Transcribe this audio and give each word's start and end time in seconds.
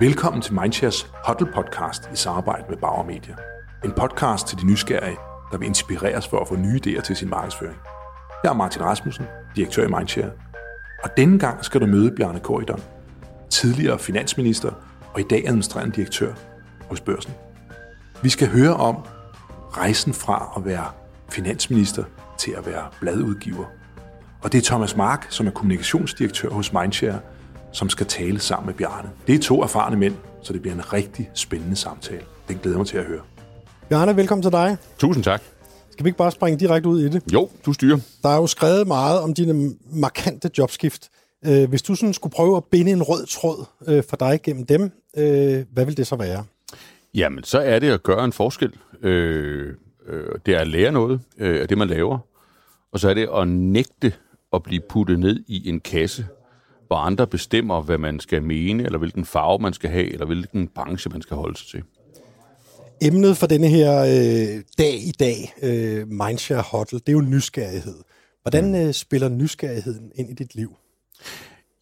Velkommen 0.00 0.42
til 0.42 0.54
Mindshares 0.54 1.10
Huddle 1.26 1.52
podcast 1.54 2.10
i 2.12 2.16
samarbejde 2.16 2.64
med 2.68 2.76
Bauer 2.76 3.04
Media. 3.04 3.34
En 3.84 3.92
podcast 3.92 4.46
til 4.46 4.58
de 4.58 4.66
nysgerrige, 4.66 5.16
der 5.52 5.58
vil 5.58 5.66
inspireres 5.66 6.28
for 6.28 6.40
at 6.40 6.48
få 6.48 6.56
nye 6.56 6.80
idéer 6.86 7.00
til 7.00 7.16
sin 7.16 7.30
markedsføring. 7.30 7.76
Jeg 8.44 8.50
er 8.50 8.54
Martin 8.54 8.82
Rasmussen, 8.82 9.24
direktør 9.56 9.84
i 9.84 9.88
Mindshare, 9.88 10.30
og 11.04 11.10
denne 11.16 11.38
gang 11.38 11.64
skal 11.64 11.80
du 11.80 11.86
møde 11.86 12.10
Bjarne 12.16 12.40
Korydon, 12.40 12.80
tidligere 13.50 13.98
finansminister 13.98 14.72
og 15.12 15.20
i 15.20 15.22
dag 15.22 15.42
administrerende 15.46 15.96
direktør 15.96 16.32
hos 16.88 17.00
Børsen. 17.00 17.32
Vi 18.22 18.28
skal 18.28 18.48
høre 18.48 18.74
om 18.74 18.96
rejsen 19.76 20.14
fra 20.14 20.52
at 20.56 20.64
være 20.64 20.86
finansminister 21.28 22.04
til 22.38 22.52
at 22.58 22.66
være 22.66 22.84
bladudgiver. 23.00 23.64
Og 24.42 24.52
det 24.52 24.58
er 24.58 24.64
Thomas 24.64 24.96
Mark, 24.96 25.26
som 25.28 25.46
er 25.46 25.50
kommunikationsdirektør 25.50 26.50
hos 26.50 26.72
Mindshare, 26.72 27.18
som 27.72 27.88
skal 27.88 28.06
tale 28.06 28.40
sammen 28.40 28.66
med 28.66 28.74
Bjarne. 28.74 29.10
Det 29.26 29.34
er 29.34 29.38
to 29.38 29.62
erfarne 29.62 29.96
mænd, 29.96 30.14
så 30.42 30.52
det 30.52 30.62
bliver 30.62 30.74
en 30.74 30.92
rigtig 30.92 31.30
spændende 31.34 31.76
samtale. 31.76 32.22
Den 32.48 32.58
glæder 32.62 32.78
mig 32.78 32.86
til 32.86 32.98
at 32.98 33.04
høre. 33.04 33.20
Bjarne, 33.88 34.16
velkommen 34.16 34.42
til 34.42 34.52
dig. 34.52 34.76
Tusind 34.98 35.24
tak. 35.24 35.42
Skal 35.90 36.04
vi 36.04 36.08
ikke 36.08 36.18
bare 36.18 36.30
springe 36.30 36.60
direkte 36.60 36.88
ud 36.88 37.00
i 37.00 37.08
det? 37.08 37.22
Jo, 37.32 37.48
du 37.66 37.72
styrer. 37.72 37.98
Der 38.22 38.28
er 38.28 38.36
jo 38.36 38.46
skrevet 38.46 38.86
meget 38.86 39.20
om 39.20 39.34
dine 39.34 39.74
markante 39.92 40.50
jobskift. 40.58 41.10
Øh, 41.46 41.68
hvis 41.68 41.82
du 41.82 41.94
sådan 41.94 42.12
skulle 42.12 42.32
prøve 42.32 42.56
at 42.56 42.64
binde 42.64 42.92
en 42.92 43.02
rød 43.02 43.26
tråd 43.26 43.64
øh, 43.88 44.02
for 44.08 44.16
dig 44.16 44.40
gennem 44.42 44.66
dem, 44.66 44.82
øh, 45.16 45.64
hvad 45.72 45.84
vil 45.84 45.96
det 45.96 46.06
så 46.06 46.16
være? 46.16 46.44
Jamen, 47.14 47.44
så 47.44 47.58
er 47.58 47.78
det 47.78 47.90
at 47.90 48.02
gøre 48.02 48.24
en 48.24 48.32
forskel. 48.32 48.72
Øh, 49.02 49.74
det 50.46 50.54
er 50.54 50.58
at 50.58 50.68
lære 50.68 50.92
noget 50.92 51.20
af 51.38 51.68
det, 51.68 51.78
man 51.78 51.88
laver. 51.88 52.18
Og 52.92 53.00
så 53.00 53.10
er 53.10 53.14
det 53.14 53.28
at 53.36 53.48
nægte 53.48 54.12
at 54.52 54.62
blive 54.62 54.80
puttet 54.88 55.18
ned 55.18 55.44
i 55.46 55.68
en 55.68 55.80
kasse, 55.80 56.26
hvor 56.90 56.96
andre 56.96 57.26
bestemmer, 57.26 57.82
hvad 57.82 57.98
man 57.98 58.20
skal 58.20 58.42
mene, 58.42 58.84
eller 58.84 58.98
hvilken 58.98 59.24
farve 59.24 59.58
man 59.58 59.72
skal 59.72 59.90
have, 59.90 60.12
eller 60.12 60.26
hvilken 60.26 60.68
branche 60.68 61.10
man 61.10 61.22
skal 61.22 61.36
holde 61.36 61.58
sig 61.58 61.68
til. 61.68 61.82
Emnet 63.02 63.36
for 63.36 63.46
denne 63.46 63.68
her 63.68 64.00
øh, 64.00 64.62
dag 64.78 64.94
i 64.94 65.12
dag, 65.20 65.54
øh, 65.62 66.08
Mindshare 66.08 66.64
Huddle, 66.72 66.98
det 66.98 67.08
er 67.08 67.12
jo 67.12 67.20
nysgerrighed. 67.20 67.94
Hvordan 68.42 68.86
øh, 68.86 68.94
spiller 68.94 69.28
nysgerrigheden 69.28 70.12
ind 70.14 70.30
i 70.30 70.34
dit 70.34 70.54
liv? 70.54 70.76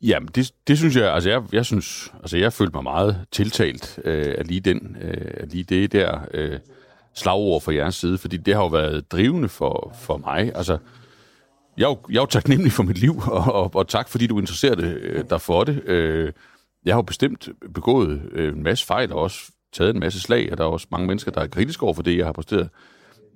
Jamen, 0.03 0.29
det, 0.35 0.53
det 0.69 0.79
synes 0.79 0.97
jeg, 0.97 1.15
altså 1.15 1.31
jeg, 1.31 1.43
jeg 1.53 1.65
synes, 1.65 2.13
altså 2.21 2.37
jeg 2.37 2.53
følte 2.53 2.75
mig 2.75 2.83
meget 2.83 3.25
tiltalt 3.33 3.99
øh, 4.05 4.35
af 4.39 4.47
lige 4.47 4.61
den, 4.61 4.97
øh, 5.01 5.31
af 5.41 5.49
lige 5.49 5.65
det 5.65 5.93
der 5.93 6.21
øh, 6.35 6.59
slagord 7.15 7.63
fra 7.63 7.75
jeres 7.75 7.95
side, 7.95 8.19
fordi 8.19 8.37
det 8.37 8.55
har 8.55 8.63
jo 8.63 8.69
været 8.69 9.13
drivende 9.13 9.49
for, 9.49 9.97
for 10.01 10.17
mig. 10.17 10.53
Altså, 10.55 10.79
jeg 11.79 11.85
er, 11.85 11.89
jo, 11.89 11.99
jeg 12.11 12.17
er 12.17 12.23
jo 12.23 12.27
taknemmelig 12.27 12.73
for 12.73 12.83
mit 12.83 12.99
liv, 12.99 13.19
og, 13.37 13.55
og, 13.55 13.71
og 13.75 13.89
tak 13.89 14.09
fordi 14.09 14.27
du 14.27 14.39
interesserer 14.39 14.75
øh, 14.79 15.25
dig 15.31 15.41
for 15.41 15.65
det. 15.65 15.83
Øh, 15.85 16.33
jeg 16.85 16.95
har 16.95 16.99
jo 16.99 17.03
bestemt 17.03 17.49
begået 17.75 18.23
øh, 18.33 18.53
en 18.57 18.63
masse 18.63 18.87
fejl, 18.87 19.13
og 19.13 19.23
også 19.23 19.53
taget 19.73 19.95
en 19.95 20.01
masse 20.01 20.21
slag, 20.21 20.53
og 20.53 20.59
der 20.59 20.65
er 20.65 20.69
også 20.69 20.87
mange 20.91 21.07
mennesker, 21.07 21.31
der 21.31 21.41
er 21.41 21.47
kritiske 21.47 21.83
over 21.83 21.95
for 21.95 22.03
det, 22.03 22.17
jeg 22.19 22.27
har 22.27 22.33
præsteret. 22.33 22.69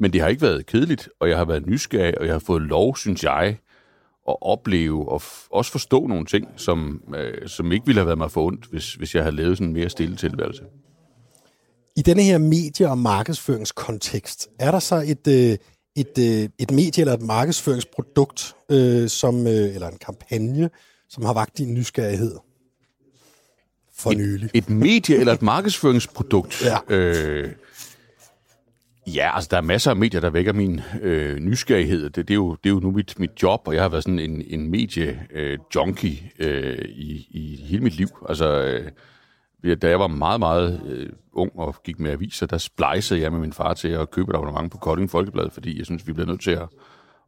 Men 0.00 0.12
det 0.12 0.20
har 0.20 0.28
ikke 0.28 0.42
været 0.42 0.66
kedeligt, 0.66 1.08
og 1.20 1.28
jeg 1.28 1.38
har 1.38 1.44
været 1.44 1.66
nysgerrig, 1.66 2.18
og 2.18 2.26
jeg 2.26 2.34
har 2.34 2.38
fået 2.38 2.62
lov, 2.62 2.96
synes 2.96 3.24
jeg, 3.24 3.58
at 4.28 4.36
opleve 4.40 5.08
og 5.08 5.22
f- 5.22 5.48
også 5.50 5.72
forstå 5.72 6.06
nogle 6.06 6.26
ting, 6.26 6.48
som, 6.56 7.02
øh, 7.16 7.48
som 7.48 7.72
ikke 7.72 7.86
ville 7.86 7.98
have 7.98 8.06
været 8.06 8.18
mig 8.18 8.30
for 8.30 8.46
ondt, 8.46 8.66
hvis, 8.66 8.94
hvis 8.94 9.14
jeg 9.14 9.22
havde 9.22 9.36
levet 9.36 9.56
sådan 9.58 9.66
en 9.68 9.74
mere 9.74 9.88
stille 9.88 10.16
tilværelse. 10.16 10.62
I 11.96 12.02
denne 12.02 12.22
her 12.22 12.38
medie- 12.38 12.88
og 12.90 12.98
markedsføringskontekst, 12.98 14.48
er 14.58 14.70
der 14.70 14.78
så 14.78 14.96
et, 15.06 15.28
øh, 15.28 15.58
et, 15.96 16.18
øh, 16.18 16.48
et 16.58 16.70
medie 16.70 17.00
eller 17.00 17.14
et 17.14 17.22
markedsføringsprodukt, 17.22 18.54
øh, 18.70 19.08
som, 19.08 19.46
øh, 19.46 19.74
eller 19.74 19.88
en 19.88 19.98
kampagne, 19.98 20.70
som 21.08 21.24
har 21.24 21.32
vagt 21.32 21.58
din 21.58 21.74
nysgerrighed 21.74 22.36
for 23.96 24.12
nylig? 24.12 24.50
Et 24.54 24.70
medie 24.70 25.16
eller 25.16 25.32
et 25.32 25.42
markedsføringsprodukt? 25.42 26.64
Ja. 26.64 26.94
Øh, 26.96 27.52
ja, 29.06 29.34
altså 29.34 29.48
der 29.50 29.56
er 29.56 29.60
masser 29.60 29.90
af 29.90 29.96
medier, 29.96 30.20
der 30.20 30.30
vækker 30.30 30.52
min 30.52 30.80
øh, 31.02 31.36
nysgerrighed. 31.36 32.10
Det, 32.10 32.16
det, 32.16 32.30
er 32.30 32.34
jo, 32.34 32.56
det 32.64 32.70
er 32.70 32.74
jo 32.74 32.80
nu 32.80 32.90
mit, 32.90 33.18
mit 33.18 33.30
job, 33.42 33.60
og 33.64 33.74
jeg 33.74 33.82
har 33.82 33.88
været 33.88 34.04
sådan 34.04 34.18
en, 34.18 34.42
en 34.46 34.70
medie-junkie 34.70 36.32
øh, 36.38 36.84
i, 36.84 37.26
i 37.30 37.64
hele 37.68 37.82
mit 37.82 37.96
liv. 37.96 38.08
Altså, 38.28 38.62
øh, 38.62 38.90
da 39.82 39.88
jeg 39.88 40.00
var 40.00 40.06
meget, 40.06 40.40
meget 40.40 40.82
øh, 40.86 41.10
ung 41.32 41.58
og 41.58 41.82
gik 41.84 42.00
med 42.00 42.10
aviser, 42.10 42.46
der 42.46 42.58
splejsede 42.58 43.20
jeg 43.20 43.32
med 43.32 43.40
min 43.40 43.52
far 43.52 43.74
til 43.74 43.88
at 43.88 44.10
købe 44.10 44.30
et 44.30 44.36
abonnement 44.36 44.72
på 44.72 44.78
Kolding 44.78 45.10
Folkeblad, 45.10 45.50
fordi 45.50 45.78
jeg 45.78 45.86
synes, 45.86 46.06
vi 46.06 46.12
bliver 46.12 46.26
nødt 46.26 46.40
til 46.40 46.50
at, 46.50 46.68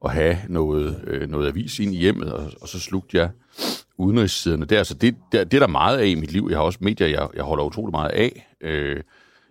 at 0.05 0.13
have 0.13 0.37
noget, 0.49 1.05
øh, 1.07 1.29
noget 1.31 1.49
avis 1.49 1.79
ind 1.79 1.95
i 1.95 1.99
hjemmet, 1.99 2.33
og, 2.33 2.51
og 2.61 2.69
så 2.69 2.81
slugte 2.81 3.17
jeg 3.19 3.31
udenrigssiderne 3.99 4.65
der. 4.65 4.83
Så 4.83 4.95
det, 4.95 5.17
det, 5.33 5.51
det 5.51 5.57
er 5.57 5.61
der 5.61 5.67
meget 5.67 5.99
af 5.99 6.07
i 6.07 6.15
mit 6.15 6.33
liv. 6.33 6.47
Jeg 6.51 6.59
har 6.59 6.65
også 6.65 6.79
medier, 6.83 7.07
jeg, 7.09 7.29
jeg 7.35 7.45
holder 7.45 7.65
utrolig 7.65 7.91
meget 7.91 8.11
af. 8.11 8.57
Øh, 8.61 9.03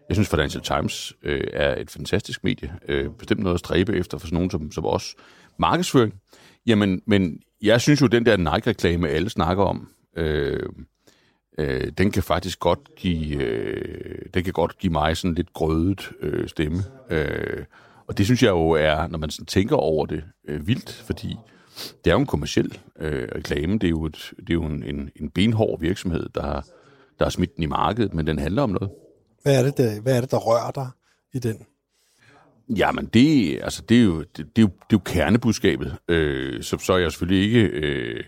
jeg 0.10 0.16
synes, 0.16 0.30
Financial 0.30 0.64
Times 0.64 1.14
øh, 1.24 1.44
er 1.54 1.82
et 1.82 1.92
fantastisk 1.92 2.44
medie. 2.44 2.74
Øh, 2.88 3.10
bestemt 3.10 3.42
noget 3.42 3.54
at 3.54 3.60
stræbe 3.60 3.96
efter 3.96 4.18
for 4.18 4.28
sådan 4.28 4.36
nogen 4.36 4.50
som, 4.50 4.72
som 4.72 4.86
os. 4.86 5.16
Markedsføring. 5.60 6.14
Jamen, 6.66 7.02
men 7.08 7.40
jeg 7.62 7.82
synes 7.82 8.02
jo, 8.02 8.08
den 8.08 8.26
der 8.26 8.38
Nike-reklame, 8.38 9.10
alle 9.10 9.30
snakker 9.30 9.64
om, 9.64 9.88
øh, 10.18 10.60
øh, 11.58 11.92
den 11.98 12.12
kan 12.12 12.24
faktisk 12.24 12.60
godt 12.60 12.80
give, 12.96 13.44
øh, 13.44 14.26
den 14.34 14.44
kan 14.44 14.54
godt 14.54 14.78
give 14.78 14.94
mig 14.94 15.18
sådan 15.18 15.36
lidt 15.36 15.54
grødet 15.54 16.12
øh, 16.22 16.48
stemme. 16.48 16.84
Øh, 17.10 17.64
og 18.08 18.18
det 18.18 18.26
synes 18.26 18.44
jeg 18.44 18.50
jo 18.50 18.70
er, 18.70 19.08
når 19.08 19.18
man 19.18 19.30
sådan 19.30 19.46
tænker 19.46 19.76
over 19.76 20.06
det, 20.06 20.24
øh, 20.48 20.68
vildt, 20.68 20.94
fordi 20.94 21.38
det 22.06 22.12
er 22.12 22.14
jo 22.14 22.20
en 22.20 22.26
kommersiel 22.26 22.80
øh, 23.00 23.28
reklame. 23.36 23.74
Det 23.74 23.84
er 23.84 23.90
jo, 23.90 24.06
et, 24.06 24.34
det 24.38 24.50
er 24.50 24.54
jo 24.54 24.66
en, 24.66 24.84
en, 24.84 25.10
en 25.16 25.30
benhård 25.30 25.80
virksomhed, 25.80 26.30
der 26.36 26.42
har, 26.42 26.66
der 27.20 27.26
har 27.26 27.30
smidt 27.30 27.56
den 27.56 27.64
i 27.64 27.68
markedet, 27.68 28.14
men 28.14 28.28
den 28.28 28.40
handler 28.40 28.62
om 28.62 28.70
noget. 28.70 28.90
Hvad 29.44 29.60
er 29.60 29.64
det, 29.64 29.78
der, 29.78 30.02
hvad 30.02 30.18
er 30.18 30.22
det, 30.22 30.32
der 30.32 30.38
rører 30.38 30.72
dig 30.72 30.90
i 31.34 31.40
den? 31.40 31.66
Jamen, 32.78 33.06
det, 33.06 33.60
altså, 33.64 33.82
det, 33.90 34.00
er, 34.00 34.04
jo, 34.04 34.20
det, 34.20 34.38
det, 34.38 34.58
er, 34.58 34.62
jo, 34.62 34.68
det 34.68 34.72
er 34.72 34.94
jo 34.94 35.00
kernebudskabet. 35.06 35.98
Øh, 36.08 36.64
så, 36.64 36.78
så 36.78 36.94
er 36.94 36.98
jeg 36.98 37.12
selvfølgelig 37.12 37.44
ikke 37.46 37.60
øh, 37.60 38.24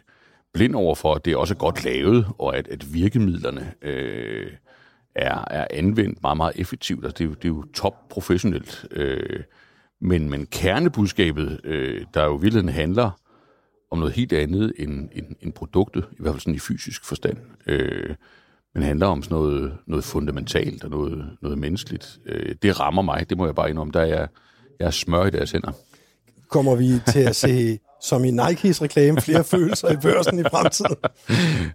blind 0.55 0.75
over 0.75 0.95
for, 0.95 1.15
at 1.15 1.25
det 1.25 1.35
også 1.35 1.53
er 1.53 1.57
godt 1.57 1.83
lavet, 1.83 2.27
og 2.37 2.57
at, 2.57 2.67
at 2.67 2.93
virkemidlerne 2.93 3.73
øh, 3.81 4.51
er, 5.15 5.45
er 5.51 5.67
anvendt 5.69 6.21
meget, 6.21 6.37
meget 6.37 6.53
effektivt. 6.55 7.05
Altså, 7.05 7.17
det, 7.17 7.23
er 7.23 7.27
jo, 7.27 7.33
det 7.33 7.45
er 7.45 7.49
jo 7.49 7.63
top 7.73 8.09
professionelt. 8.09 8.85
Øh, 8.91 9.39
men, 10.01 10.29
men 10.29 10.45
kernebudskabet, 10.45 11.61
øh, 11.63 12.05
der 12.13 12.23
jo 12.23 12.35
virkelig 12.35 12.73
handler 12.73 13.21
om 13.91 13.99
noget 13.99 14.13
helt 14.13 14.33
andet 14.33 14.73
end, 14.77 15.09
end, 15.13 15.25
end 15.41 15.53
produktet, 15.53 16.05
i 16.11 16.15
hvert 16.19 16.33
fald 16.33 16.41
sådan 16.41 16.55
i 16.55 16.59
fysisk 16.59 17.05
forstand. 17.05 17.37
Øh, 17.67 18.15
men 18.73 18.83
handler 18.83 19.07
om 19.07 19.23
sådan 19.23 19.35
noget, 19.35 19.77
noget 19.87 20.03
fundamentalt 20.03 20.83
og 20.83 20.89
noget, 20.89 21.37
noget 21.41 21.57
menneskeligt. 21.57 22.19
Øh, 22.25 22.55
det 22.61 22.79
rammer 22.79 23.01
mig, 23.01 23.29
det 23.29 23.37
må 23.37 23.45
jeg 23.45 23.55
bare 23.55 23.69
indrømme. 23.69 23.93
Der 23.93 24.01
er 24.01 24.05
jeg, 24.05 24.27
jeg 24.79 24.85
er 24.85 24.91
smør 24.91 25.25
i 25.25 25.29
deres 25.29 25.51
hænder. 25.51 25.71
Kommer 26.49 26.75
vi 26.75 26.87
til 27.11 27.19
at 27.19 27.35
se, 27.35 27.79
som 28.05 28.25
i 28.25 28.31
Nikes 28.31 28.81
reklame, 28.81 29.21
flere 29.21 29.43
følelser 29.53 29.91
i 29.91 29.95
børsen 30.01 30.39
i 30.39 30.43
fremtiden? 30.43 30.95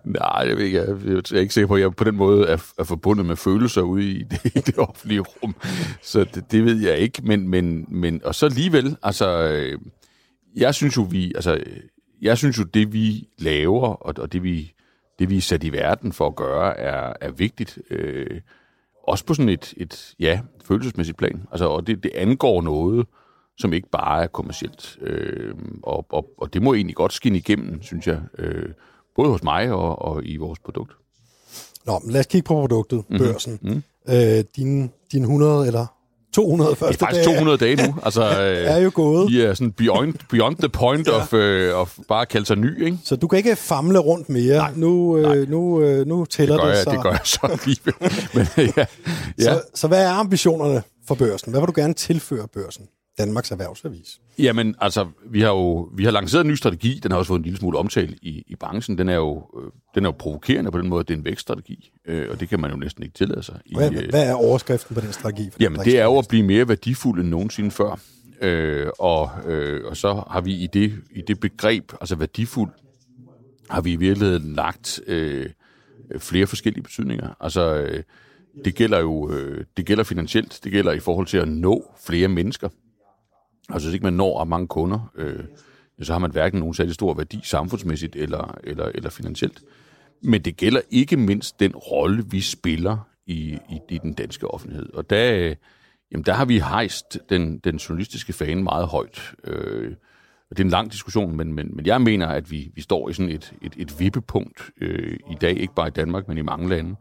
Nej, 0.05 0.45
jeg, 0.49 0.57
ved 0.57 0.65
ikke, 0.65 0.79
jeg, 0.79 0.89
jeg 1.07 1.37
er 1.37 1.41
ikke 1.41 1.55
sikker 1.55 1.69
på, 1.69 1.75
at 1.75 1.81
jeg 1.81 1.95
på 1.95 2.05
den 2.05 2.17
måde 2.17 2.47
er, 2.47 2.57
er 2.79 2.85
forbundet 2.85 3.27
med 3.27 3.37
følelser 3.37 3.83
ude 3.83 4.11
i 4.11 4.23
det, 4.23 4.45
i 4.45 4.59
det 4.59 4.79
offentlige 4.79 5.21
rum. 5.21 5.55
Så 6.03 6.25
det, 6.35 6.53
det 6.53 6.65
ved 6.65 6.77
jeg 6.77 6.99
ikke. 6.99 7.23
Men, 7.23 7.49
men, 7.49 7.87
men, 7.89 8.21
og 8.25 8.35
så 8.35 8.47
alligevel, 8.47 8.97
altså, 9.03 9.29
øh, 9.43 9.79
jeg 10.57 10.75
synes 10.75 10.97
jo, 10.97 11.03
vi, 11.03 11.33
altså, 11.35 11.61
jeg 12.23 12.39
synes 12.39 12.59
jo, 12.59 12.63
det 12.63 12.93
vi 12.93 13.29
laver, 13.39 13.89
og, 13.89 14.15
og 14.19 14.33
det 14.33 14.43
vi 14.43 14.75
det 15.21 15.31
vi 15.31 15.37
er 15.37 15.41
sat 15.41 15.65
i 15.65 15.73
verden 15.73 16.13
for 16.13 16.27
at 16.27 16.37
gøre, 16.37 16.79
er, 16.79 17.13
er 17.21 17.31
vigtigt. 17.31 17.79
Øh, 17.91 18.41
også 19.03 19.25
på 19.25 19.35
sådan 19.35 19.49
et, 19.49 19.75
et 19.77 20.15
ja, 20.21 20.41
følelsesmæssigt 20.65 21.19
plan. 21.19 21.47
Altså, 21.51 21.67
og 21.67 21.87
det, 21.87 22.03
det 22.03 22.13
angår 22.15 22.63
noget, 22.63 23.07
som 23.61 23.73
ikke 23.73 23.89
bare 23.91 24.23
er 24.23 24.27
kommercielt. 24.27 24.99
Øh, 25.03 25.55
og, 25.83 26.07
og, 26.09 26.27
og 26.39 26.55
det 26.55 26.63
må 26.63 26.75
egentlig 26.75 26.97
godt 26.97 27.13
skinne 27.13 27.39
igennem, 27.39 27.83
synes 27.83 28.07
jeg. 28.07 28.21
Øh, 28.39 28.69
både 29.17 29.29
hos 29.29 29.43
mig 29.43 29.73
og, 29.73 30.03
og 30.03 30.25
i 30.25 30.37
vores 30.37 30.59
produkt. 30.59 30.93
Nå, 31.87 31.99
men 31.99 32.13
lad 32.13 32.21
os 32.21 32.27
kigge 32.27 32.47
på 32.47 32.55
produktet, 32.55 33.05
mm-hmm. 33.09 33.27
børsen. 33.27 33.59
Mm-hmm. 33.63 33.83
Øh, 34.09 34.45
din, 34.57 34.91
din 35.13 35.23
100 35.23 35.67
eller 35.67 35.87
200 36.33 36.77
første 36.77 36.93
Det 36.93 37.03
er 37.03 37.07
faktisk 37.07 37.25
200 37.25 37.59
dage, 37.59 37.77
dage 37.77 37.89
nu. 37.89 37.95
Altså, 38.05 38.23
er 38.23 38.79
jo 38.79 38.91
gået. 38.95 39.31
Vi 39.31 39.41
er 39.41 39.55
sådan 39.55 39.73
beyond, 39.73 40.15
beyond 40.31 40.57
the 40.57 40.69
point 40.69 41.09
ja. 41.09 41.17
of, 41.17 41.33
uh, 41.33 41.81
of 41.81 41.99
bare 42.09 42.23
at 42.23 42.29
kalde 42.29 42.47
sig 42.47 42.57
ny, 42.57 42.85
ikke? 42.85 42.99
Så 43.05 43.17
du 43.17 43.29
kan 43.29 43.37
ikke 43.37 43.57
famle 43.57 43.99
rundt 43.99 44.29
mere. 44.29 44.57
Nej, 44.57 44.73
nu, 44.77 45.17
øh, 45.17 45.23
nej. 45.23 45.45
nu, 45.49 45.83
øh, 45.83 46.07
nu 46.07 46.25
tæller 46.25 46.55
det, 46.55 46.63
gør 46.63 46.71
det 46.71 46.77
jeg, 46.77 46.85
så. 46.85 46.91
Det 46.91 47.03
gør 47.03 47.11
jeg 47.11 47.21
så 47.25 47.41
alligevel. 47.43 47.95
Men, 48.35 48.73
ja, 48.77 48.87
ja. 49.39 49.55
Så, 49.55 49.63
så 49.75 49.89
hvad 49.89 50.05
er 50.05 50.11
ambitionerne 50.11 50.83
for 51.09 51.15
børsen? 51.15 51.51
Hvad 51.51 51.61
vil 51.61 51.67
du 51.67 51.73
gerne 51.77 51.95
tilføre 51.95 52.49
børsen? 52.49 52.85
Danmarks 53.19 53.51
Erhvervsavis. 53.51 54.21
Jamen, 54.39 54.75
altså, 54.81 55.09
vi 55.27 55.41
har 55.41 55.49
jo 55.49 55.91
vi 55.95 56.05
har 56.05 56.11
lanceret 56.11 56.45
en 56.45 56.51
ny 56.51 56.55
strategi. 56.55 57.01
Den 57.03 57.11
har 57.11 57.19
også 57.19 57.29
fået 57.29 57.39
en 57.39 57.45
lille 57.45 57.59
smule 57.59 57.79
omtale 57.79 58.17
i, 58.23 58.45
i 58.47 58.55
branchen. 58.55 58.99
Den 58.99 59.09
er, 59.09 59.15
jo, 59.15 59.45
øh, 59.59 59.71
den 59.95 60.05
er 60.05 60.09
jo 60.09 60.15
provokerende 60.19 60.71
på 60.71 60.79
den 60.79 60.89
måde, 60.89 61.01
at 61.01 61.09
det 61.09 61.15
er 61.15 61.19
en 61.19 61.25
vækstrategi. 61.25 61.93
Øh, 62.05 62.31
og 62.31 62.41
det 62.41 62.49
kan 62.49 62.61
man 62.61 62.71
jo 62.71 62.77
næsten 62.77 63.03
ikke 63.03 63.15
tillade 63.15 63.43
sig. 63.43 63.61
Hvad, 63.75 63.93
i, 63.93 63.97
øh, 63.97 64.11
hvad 64.11 64.29
er 64.29 64.35
overskriften 64.35 64.95
på 64.95 65.01
den 65.01 65.13
strategi? 65.13 65.51
For 65.51 65.59
jamen, 65.61 65.79
den 65.79 65.85
det 65.85 65.99
er 65.99 66.05
jo 66.05 66.19
at 66.19 66.27
blive 66.29 66.43
mere 66.43 66.69
værdifuld 66.69 67.21
end 67.21 67.29
nogensinde 67.29 67.71
før. 67.71 68.01
Øh, 68.41 68.87
og, 68.99 69.31
øh, 69.47 69.85
og 69.87 69.97
så 69.97 70.23
har 70.31 70.41
vi 70.41 70.53
i 70.53 70.67
det, 70.67 70.95
i 71.11 71.23
det 71.29 71.41
begreb, 71.41 71.93
altså 72.01 72.17
værdifuld, 72.17 72.71
har 73.71 73.81
vi 73.81 73.93
i 73.93 73.97
virkeligheden 73.97 74.55
lagt 74.55 75.01
øh, 75.07 75.51
øh, 76.11 76.21
flere 76.21 76.47
forskellige 76.47 76.83
betydninger. 76.83 77.35
Altså, 77.41 77.75
øh, 77.77 78.03
det 78.65 78.75
gælder 78.75 78.99
jo 78.99 79.31
øh, 79.33 79.65
det 79.77 79.87
gælder 79.87 80.05
finansielt, 80.05 80.61
det 80.65 80.73
gælder 80.73 80.93
i 80.93 81.01
forhold 81.01 81.27
til 81.27 81.37
at 81.37 81.49
nå 81.49 81.95
flere 82.07 82.29
mennesker. 82.29 82.69
Altså, 83.73 83.89
hvis 83.89 83.95
ikke 83.95 84.05
man 84.05 84.13
når 84.13 84.45
mange 84.45 84.67
kunder, 84.67 85.11
øh, 85.15 85.45
så 86.03 86.13
har 86.13 86.19
man 86.19 86.31
hverken 86.31 86.59
nogen 86.59 86.75
særlig 86.75 86.95
stor 86.95 87.15
værdi 87.15 87.41
samfundsmæssigt 87.43 88.17
eller, 88.17 88.59
eller, 88.65 88.85
eller 88.95 89.11
finansielt. 89.11 89.63
Men 90.23 90.43
det 90.43 90.57
gælder 90.57 90.81
ikke 90.91 91.17
mindst 91.17 91.61
den 91.61 91.77
rolle, 91.77 92.25
vi 92.31 92.41
spiller 92.41 93.09
i, 93.27 93.59
i, 93.71 93.81
i 93.89 93.99
den 93.99 94.13
danske 94.13 94.49
offentlighed. 94.49 94.93
Og 94.95 95.11
der, 95.11 95.35
øh, 95.35 95.57
jamen, 96.13 96.25
der 96.25 96.33
har 96.33 96.45
vi 96.45 96.59
hejst 96.59 97.19
den, 97.31 97.59
den 97.59 97.77
journalistiske 97.77 98.33
fane 98.33 98.63
meget 98.63 98.87
højt. 98.87 99.35
Øh, 99.45 99.95
det 100.51 100.61
er 100.61 100.65
en 100.65 100.71
lang 100.71 100.93
diskussion, 100.93 101.37
men, 101.37 101.53
men, 101.53 101.77
men 101.77 101.87
jeg 101.87 102.03
mener, 102.03 102.27
at 102.27 102.51
vi, 102.51 102.71
vi 102.75 102.81
står 102.81 103.09
i 103.09 103.13
sådan 103.13 103.31
et, 103.31 103.53
et, 103.63 103.73
et 103.77 104.01
vippepunkt 104.01 104.71
øh, 104.81 105.19
i 105.31 105.35
dag, 105.41 105.57
ikke 105.57 105.75
bare 105.75 105.89
i 105.89 105.91
Danmark, 105.91 106.29
men 106.29 106.39
i 106.39 106.43
mange 106.43 106.69
lande, 106.69 106.97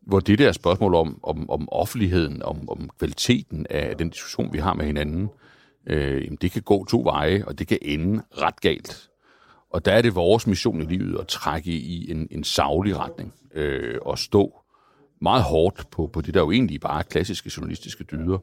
hvor 0.00 0.20
det 0.20 0.38
der 0.38 0.52
spørgsmål 0.52 0.94
om, 0.94 1.20
om, 1.22 1.50
om 1.50 1.68
offentligheden, 1.72 2.42
om, 2.42 2.68
om 2.68 2.90
kvaliteten 2.98 3.66
af 3.70 3.96
den 3.96 4.10
diskussion, 4.10 4.52
vi 4.52 4.58
har 4.58 4.74
med 4.74 4.86
hinanden, 4.86 5.22
øh, 5.22 5.41
Øh, 5.86 6.24
jamen, 6.24 6.38
det 6.40 6.52
kan 6.52 6.62
gå 6.62 6.84
to 6.84 7.02
veje, 7.04 7.44
og 7.46 7.58
det 7.58 7.66
kan 7.66 7.78
ende 7.82 8.22
ret 8.38 8.60
galt. 8.60 9.10
Og 9.70 9.84
der 9.84 9.92
er 9.92 10.02
det 10.02 10.14
vores 10.14 10.46
mission 10.46 10.82
i 10.82 10.84
livet 10.84 11.20
at 11.20 11.26
trække 11.26 11.70
i 11.70 12.10
en, 12.10 12.28
en 12.30 12.44
savlig 12.44 12.98
retning 12.98 13.34
øh, 13.54 13.98
og 14.02 14.18
stå 14.18 14.62
meget 15.20 15.42
hårdt 15.42 15.90
på, 15.90 16.06
på 16.06 16.20
det, 16.20 16.34
der 16.34 16.40
jo 16.40 16.50
egentlig 16.50 16.80
bare 16.80 16.98
er 16.98 17.02
klassiske 17.02 17.50
journalistiske 17.56 18.04
dyder. 18.04 18.38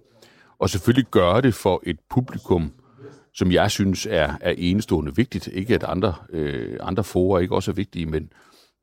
Og 0.59 0.69
selvfølgelig 0.69 1.05
gøre 1.11 1.41
det 1.41 1.53
for 1.53 1.81
et 1.85 1.99
publikum, 2.09 2.71
som 3.33 3.51
jeg 3.51 3.71
synes 3.71 4.05
er, 4.05 4.33
er 4.41 4.53
enestående 4.57 5.15
vigtigt. 5.15 5.47
Ikke 5.47 5.75
at 5.75 5.83
andre, 5.83 6.15
øh, 6.29 6.77
andre 6.81 7.03
forer 7.03 7.39
ikke 7.39 7.55
også 7.55 7.71
er 7.71 7.75
vigtige, 7.75 8.05
men, 8.05 8.31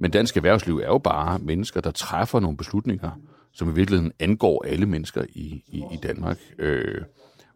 men 0.01 0.11
dansk 0.11 0.37
erhvervsliv 0.37 0.79
er 0.79 0.87
jo 0.87 0.99
bare 0.99 1.39
mennesker, 1.39 1.81
der 1.81 1.91
træffer 1.91 2.41
nogle 2.41 2.57
beslutninger, 2.57 3.11
som 3.53 3.71
i 3.71 3.75
virkeligheden 3.75 4.13
angår 4.19 4.65
alle 4.67 4.87
mennesker 4.87 5.25
i, 5.29 5.65
i, 5.67 5.85
i 5.93 5.97
Danmark. 6.03 6.39
Øh, 6.59 7.03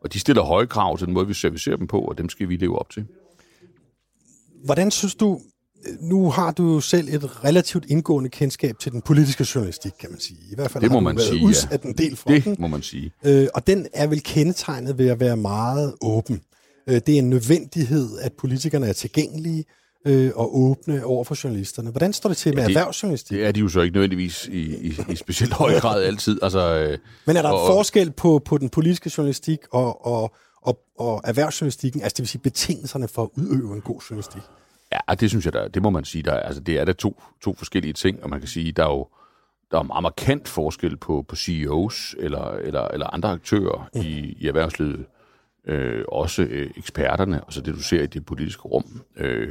og 0.00 0.12
de 0.12 0.18
stiller 0.20 0.42
høje 0.42 0.66
krav 0.66 0.98
til 0.98 1.06
den 1.06 1.14
måde, 1.14 1.26
vi 1.26 1.34
servicerer 1.34 1.76
dem 1.76 1.86
på, 1.86 2.00
og 2.00 2.18
dem 2.18 2.28
skal 2.28 2.48
vi 2.48 2.56
leve 2.56 2.78
op 2.78 2.90
til. 2.90 3.06
Hvordan 4.64 4.90
synes 4.90 5.14
du, 5.14 5.40
nu 6.00 6.30
har 6.30 6.50
du 6.52 6.72
jo 6.74 6.80
selv 6.80 7.08
et 7.08 7.44
relativt 7.44 7.84
indgående 7.88 8.30
kendskab 8.30 8.78
til 8.78 8.92
den 8.92 9.02
politiske 9.02 9.46
journalistik, 9.54 9.92
kan 10.00 10.10
man 10.10 10.20
sige. 10.20 10.38
I 10.52 10.54
hvert 10.54 10.70
fald 10.70 10.82
det 10.82 10.90
må 10.90 10.96
har 10.96 11.00
man 11.00 11.16
været 11.16 11.28
sige, 11.60 11.68
ja. 11.82 11.88
en 11.88 11.96
del 11.98 12.16
fra 12.16 12.32
Det 12.32 12.44
den. 12.44 12.56
må 12.58 12.66
man 12.66 12.82
sige. 12.82 13.12
Øh, 13.24 13.48
og 13.54 13.66
den 13.66 13.86
er 13.94 14.06
vel 14.06 14.22
kendetegnet 14.22 14.98
ved 14.98 15.08
at 15.08 15.20
være 15.20 15.36
meget 15.36 15.94
åben. 16.00 16.40
Øh, 16.86 16.94
det 16.94 17.08
er 17.08 17.18
en 17.18 17.30
nødvendighed, 17.30 18.18
at 18.18 18.32
politikerne 18.32 18.86
er 18.86 18.92
tilgængelige 18.92 19.64
øh, 20.04 20.30
og 20.34 20.56
åbne 20.58 21.04
over 21.04 21.24
for 21.24 21.36
journalisterne. 21.44 21.90
Hvordan 21.90 22.12
står 22.12 22.28
det 22.28 22.36
til 22.36 22.54
med 22.54 22.64
det- 22.64 22.76
erhvervsjournalistik? 22.76 23.38
Det 23.38 23.46
er 23.46 23.52
de 23.52 23.60
jo 23.60 23.68
så 23.68 23.80
ikke 23.80 23.94
nødvendigvis 23.94 24.46
i, 24.46 24.76
i, 24.88 24.94
i 25.08 25.16
specielt 25.24 25.52
høj 25.52 25.80
grad 25.80 26.02
altid. 26.04 26.38
Altså, 26.42 26.78
øh, 26.78 26.98
Men 27.26 27.36
er 27.36 27.42
der 27.42 27.48
og- 27.50 27.62
og, 27.62 27.66
forskel 27.66 28.10
på, 28.10 28.38
på 28.44 28.58
den 28.58 28.68
politiske 28.68 29.12
journalistik 29.18 29.58
og, 29.72 30.06
og, 30.06 30.34
og, 30.62 30.80
og 30.98 31.20
erhvervsjournalistikken, 31.24 32.02
altså 32.02 32.14
det 32.16 32.22
vil 32.22 32.28
sige 32.28 32.42
betingelserne 32.42 33.08
for 33.08 33.22
at 33.22 33.28
udøve 33.34 33.74
en 33.74 33.80
god 33.80 34.00
journalistik? 34.10 34.42
Ja, 34.92 35.14
det 35.14 35.28
synes 35.30 35.44
jeg, 35.44 35.52
der, 35.52 35.68
det 35.68 35.82
må 35.82 35.90
man 35.90 36.04
sige. 36.04 36.22
Der, 36.22 36.32
er- 36.32 36.42
altså, 36.42 36.60
det 36.62 36.78
er 36.78 36.84
da 36.84 36.92
to, 36.92 37.22
to 37.42 37.54
forskellige 37.54 37.92
ting, 37.92 38.22
og 38.24 38.30
man 38.30 38.38
kan 38.38 38.48
sige, 38.48 38.72
der 38.72 38.84
er 38.84 38.90
jo 38.90 39.06
der 39.70 39.78
er 39.78 39.82
meget 39.82 40.02
markant 40.02 40.48
forskel 40.48 40.96
på, 40.96 41.24
på 41.28 41.36
CEOs 41.36 42.14
eller, 42.18 42.44
eller, 42.50 42.88
eller 42.88 43.06
andre 43.06 43.28
aktører 43.30 43.88
mm. 43.94 44.00
i, 44.00 44.36
i 44.40 44.46
erhvervslivet. 44.48 45.06
Øh, 45.66 46.04
også 46.08 46.42
øh, 46.42 46.70
eksperterne, 46.76 47.44
og 47.44 47.52
så 47.52 47.60
det, 47.60 47.74
du 47.74 47.82
ser 47.82 48.02
i 48.02 48.06
det 48.06 48.26
politiske 48.26 48.62
rum. 48.62 49.00
Øh, 49.16 49.48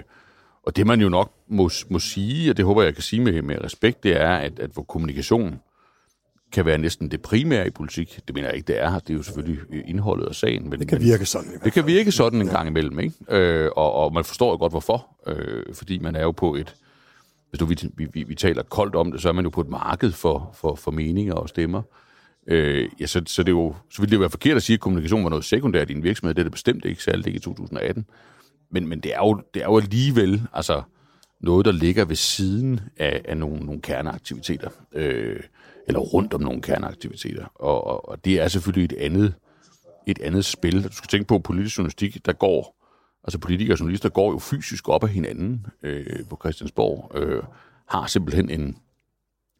og 0.63 0.75
det, 0.75 0.87
man 0.87 1.01
jo 1.01 1.09
nok 1.09 1.33
må, 1.47 1.69
må 1.89 1.99
sige, 1.99 2.49
og 2.49 2.57
det 2.57 2.65
håber 2.65 2.83
jeg, 2.83 2.93
kan 2.93 3.03
sige 3.03 3.21
med, 3.21 3.41
med 3.41 3.63
respekt, 3.63 4.03
det 4.03 4.21
er, 4.21 4.29
at, 4.35 4.59
at 4.59 4.69
hvor 4.69 4.83
kommunikation 4.83 5.59
kan 6.51 6.65
være 6.65 6.77
næsten 6.77 7.11
det 7.11 7.21
primære 7.21 7.67
i 7.67 7.69
politik. 7.69 8.19
Det 8.27 8.35
mener 8.35 8.47
jeg 8.47 8.55
ikke, 8.55 8.67
det 8.67 8.81
er. 8.81 8.99
Det 8.99 9.09
er 9.09 9.13
jo 9.13 9.23
selvfølgelig 9.23 9.59
indholdet 9.85 10.27
af 10.27 10.35
sagen. 10.35 10.69
Men, 10.69 10.79
Det 10.79 10.87
kan 10.87 11.01
virke 11.01 11.25
sådan. 11.25 11.59
det 11.63 11.73
kan 11.73 11.87
virke 11.87 12.11
sådan 12.11 12.41
en 12.41 12.47
gang 12.47 12.67
imellem, 12.67 12.99
ikke? 12.99 13.15
Øh, 13.29 13.69
og, 13.75 13.93
og 13.93 14.13
man 14.13 14.23
forstår 14.23 14.51
jo 14.51 14.57
godt, 14.57 14.71
hvorfor. 14.71 15.07
Øh, 15.27 15.63
fordi 15.73 15.99
man 15.99 16.15
er 16.15 16.21
jo 16.21 16.31
på 16.31 16.55
et... 16.55 16.75
Hvis 17.49 17.59
du, 17.59 17.65
vi, 17.65 18.07
vi, 18.13 18.23
vi 18.23 18.35
taler 18.35 18.63
koldt 18.63 18.95
om 18.95 19.11
det, 19.11 19.21
så 19.21 19.29
er 19.29 19.33
man 19.33 19.43
jo 19.43 19.49
på 19.49 19.61
et 19.61 19.69
marked 19.69 20.11
for, 20.11 20.51
for, 20.55 20.75
for 20.75 20.91
meninger 20.91 21.33
og 21.33 21.49
stemmer. 21.49 21.81
Øh, 22.47 22.89
ja, 22.99 23.05
så, 23.05 23.21
så, 23.25 23.43
det 23.43 23.49
er 23.49 23.55
jo, 23.55 23.75
så 23.91 24.01
ville 24.01 24.09
det 24.09 24.15
jo 24.15 24.19
være 24.19 24.29
forkert 24.29 24.57
at 24.57 24.63
sige, 24.63 24.73
at 24.73 24.79
kommunikation 24.79 25.23
var 25.23 25.29
noget 25.29 25.45
sekundært 25.45 25.89
i 25.89 25.93
en 25.93 26.03
virksomhed. 26.03 26.35
Det 26.35 26.41
er 26.41 26.43
det 26.43 26.51
bestemt 26.51 26.85
ikke, 26.85 27.03
særligt 27.03 27.27
ikke 27.27 27.37
i 27.37 27.39
2018. 27.39 28.05
Men, 28.71 28.87
men 28.87 28.99
det, 28.99 29.13
er 29.13 29.19
jo, 29.19 29.41
det 29.53 29.61
er 29.61 29.65
jo 29.65 29.77
alligevel 29.77 30.47
altså, 30.53 30.81
noget, 31.39 31.65
der 31.65 31.71
ligger 31.71 32.05
ved 32.05 32.15
siden 32.15 32.79
af, 32.97 33.21
af 33.25 33.37
nogle, 33.37 33.65
nogle 33.65 33.81
kerneaktiviteter. 33.81 34.69
Øh, 34.91 35.39
eller 35.87 35.99
rundt 35.99 36.33
om 36.33 36.41
nogle 36.41 36.61
kerneaktiviteter. 36.61 37.45
Og, 37.55 37.87
og, 37.87 38.09
og 38.09 38.25
det 38.25 38.41
er 38.41 38.47
selvfølgelig 38.47 38.95
et 38.95 39.01
andet, 39.01 39.33
et 40.07 40.19
andet 40.19 40.45
spil. 40.45 40.83
Du 40.83 40.93
skal 40.93 41.07
tænke 41.07 41.27
på 41.27 41.39
politisk 41.39 41.77
journalistik, 41.77 42.25
der 42.25 42.33
går, 42.33 42.85
altså 43.23 43.39
politikere 43.39 43.75
og 43.75 43.79
journalister 43.79 44.09
går 44.09 44.31
jo 44.31 44.39
fysisk 44.39 44.89
op 44.89 45.03
af 45.03 45.09
hinanden 45.09 45.65
øh, 45.83 46.05
på 46.29 46.37
Christiansborg, 46.41 47.11
øh, 47.15 47.43
har 47.87 48.07
simpelthen 48.07 48.49
en, 48.49 48.77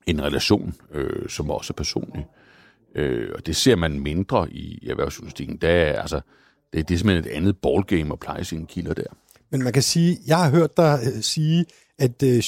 en 0.07 0.23
relation, 0.23 0.75
øh, 0.91 1.29
som 1.29 1.49
også 1.49 1.73
er 1.73 1.75
personlig. 1.75 2.27
Øh, 2.95 3.31
og 3.35 3.45
det 3.45 3.55
ser 3.55 3.75
man 3.75 3.99
mindre 3.99 4.51
i, 4.51 4.79
i 4.81 4.89
erhvervsjournalistikken. 4.89 5.57
Der 5.57 5.69
er, 5.69 6.01
altså, 6.01 6.21
det, 6.73 6.87
det 6.89 6.93
er 6.93 6.97
simpelthen 6.97 7.31
et 7.33 7.37
andet 7.37 7.57
ballgame 7.57 8.13
at 8.13 8.19
pleje 8.19 8.43
sine 8.43 8.65
kilder 8.65 8.93
der. 8.93 9.03
Men 9.51 9.63
man 9.63 9.73
kan 9.73 9.83
sige, 9.83 10.17
jeg 10.27 10.37
har 10.37 10.49
hørt 10.49 10.77
dig 10.77 10.99
øh, 11.15 11.21
sige, 11.21 11.65
at 11.99 12.23
øh, 12.23 12.43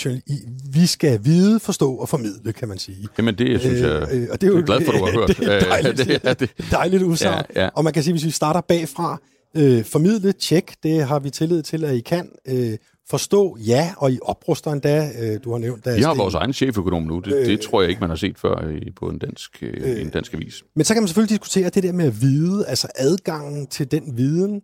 vi 0.73 0.85
skal 0.85 1.19
vide, 1.23 1.59
forstå 1.59 1.95
og 1.95 2.09
formidle, 2.09 2.53
kan 2.53 2.67
man 2.67 2.77
sige. 2.77 3.07
Jamen 3.17 3.37
det 3.37 3.59
synes 3.61 3.81
jeg, 3.81 4.07
Øh, 4.11 4.21
øh, 4.23 4.27
og 4.31 4.41
det 4.41 4.47
er 4.47 4.51
jo 4.51 4.57
jeg 4.57 4.61
er 4.61 4.65
glad 4.65 4.85
for, 4.85 4.91
du 4.91 5.05
har 5.05 5.11
hørt. 5.19 5.27
det 5.37 5.47
er 5.53 5.59
dejligt, 5.69 5.99
Øh, 5.99 6.07
det 6.07 6.19
er 6.23 6.33
det. 6.33 6.49
dejligt 6.71 7.03
udsagn. 7.03 7.45
Ja, 7.55 7.63
ja. 7.63 7.69
Og 7.75 7.83
man 7.83 7.93
kan 7.93 8.03
sige, 8.03 8.13
hvis 8.13 8.25
vi 8.25 8.31
starter 8.31 8.61
bagfra, 8.61 9.21
øh, 9.57 9.83
formidle, 9.83 10.31
tjek, 10.31 10.75
det 10.83 11.03
har 11.03 11.19
vi 11.19 11.29
tillid 11.29 11.63
til, 11.63 11.85
at 11.85 11.95
I 11.95 11.99
kan. 11.99 12.29
Øh, 12.47 12.77
forstå, 13.09 13.57
ja, 13.67 13.93
og 13.97 14.11
I 14.11 14.19
opruster 14.21 14.71
endda, 14.71 15.09
øh, 15.21 15.39
du 15.43 15.51
har 15.51 15.57
nævnt. 15.57 15.85
Der 15.85 15.95
Vi 15.95 16.01
har 16.01 16.15
vores 16.15 16.33
egen 16.33 16.53
cheføkonom 16.53 17.03
nu. 17.03 17.19
Det, 17.19 17.47
det 17.47 17.61
tror 17.61 17.81
jeg 17.81 17.89
ikke, 17.89 17.99
man 17.99 18.09
har 18.09 18.17
set 18.17 18.39
før 18.39 18.69
i, 18.69 18.91
på 18.91 19.09
en 19.09 19.19
dansk, 19.19 19.63
øh, 19.63 20.01
en 20.01 20.09
dansk 20.09 20.33
avis. 20.33 20.63
Men 20.75 20.85
så 20.85 20.93
kan 20.93 21.03
man 21.03 21.07
selvfølgelig 21.07 21.29
diskutere 21.29 21.69
det 21.69 21.83
der 21.83 21.91
med 21.91 22.05
at 22.05 22.21
vide, 22.21 22.67
altså 22.67 22.87
adgangen 22.95 23.67
til 23.67 23.91
den 23.91 24.17
viden, 24.17 24.61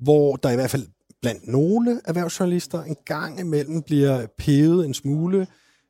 hvor 0.00 0.36
der 0.36 0.50
i 0.50 0.54
hvert 0.54 0.70
fald 0.70 0.86
blandt 1.22 1.48
nogle 1.48 2.00
erhvervsjournalister 2.04 2.82
en 2.82 2.96
gang 3.06 3.40
imellem 3.40 3.82
bliver 3.82 4.26
pevet 4.38 4.86
en 4.86 4.94
smule 4.94 5.46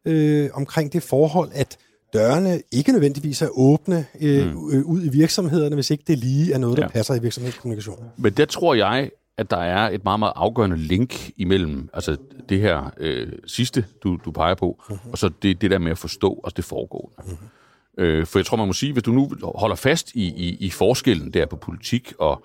øh, 0.07 0.51
omkring 0.53 0.93
det 0.93 1.03
forhold, 1.03 1.51
at 1.55 1.79
dørene 2.13 2.63
ikke 2.73 2.93
nødvendigvis 2.93 3.43
er 3.43 3.49
åbne 3.53 4.07
øh, 4.21 4.47
mm. 4.47 4.71
øh, 4.71 4.85
ud 4.85 5.05
i 5.05 5.09
virksomhederne, 5.09 5.75
hvis 5.75 5.91
ikke 5.91 6.05
det 6.07 6.19
lige 6.19 6.53
er 6.53 6.59
noget, 6.59 6.77
der 6.77 6.83
Ja. 6.83 6.89
passer 6.89 7.15
i 7.15 7.19
virksomhedskommunikation. 7.23 8.05
Men 8.17 8.33
der 8.33 8.45
tror 8.45 8.75
jeg, 8.75 9.11
at 9.37 9.51
der 9.51 9.57
er 9.57 9.91
et 9.91 10.05
meget, 10.05 10.19
meget 10.19 10.33
afgørende 10.37 10.77
link 10.77 11.31
imellem 11.37 11.89
altså 11.93 12.17
det 12.49 12.61
her 12.61 12.91
øh, 12.99 13.33
sidste, 13.47 13.85
du, 14.03 14.19
du 14.25 14.31
peger 14.31 14.55
på, 14.55 14.83
mm-hmm. 14.89 15.11
og 15.13 15.19
så 15.19 15.31
det, 15.43 15.61
det 15.61 15.71
der 15.71 15.79
med 15.79 15.91
at 15.91 15.99
forstå 15.99 16.41
også 16.45 16.55
det 16.55 16.65
foregående. 16.65 17.17
Mm-hmm. 17.25 18.05
Øh, 18.05 18.27
for 18.27 18.39
jeg 18.39 18.47
tror, 18.47 18.57
man 18.57 18.67
må 18.67 18.73
sige, 18.73 18.93
hvis 18.93 19.03
du 19.03 19.13
nu 19.13 19.31
holder 19.55 19.77
fast 19.77 20.15
i, 20.15 20.25
i, 20.25 20.57
i 20.61 20.71
forskellen 20.71 21.31
der 21.31 21.47
på 21.47 21.57
politik 21.57 22.13
og, 22.19 22.45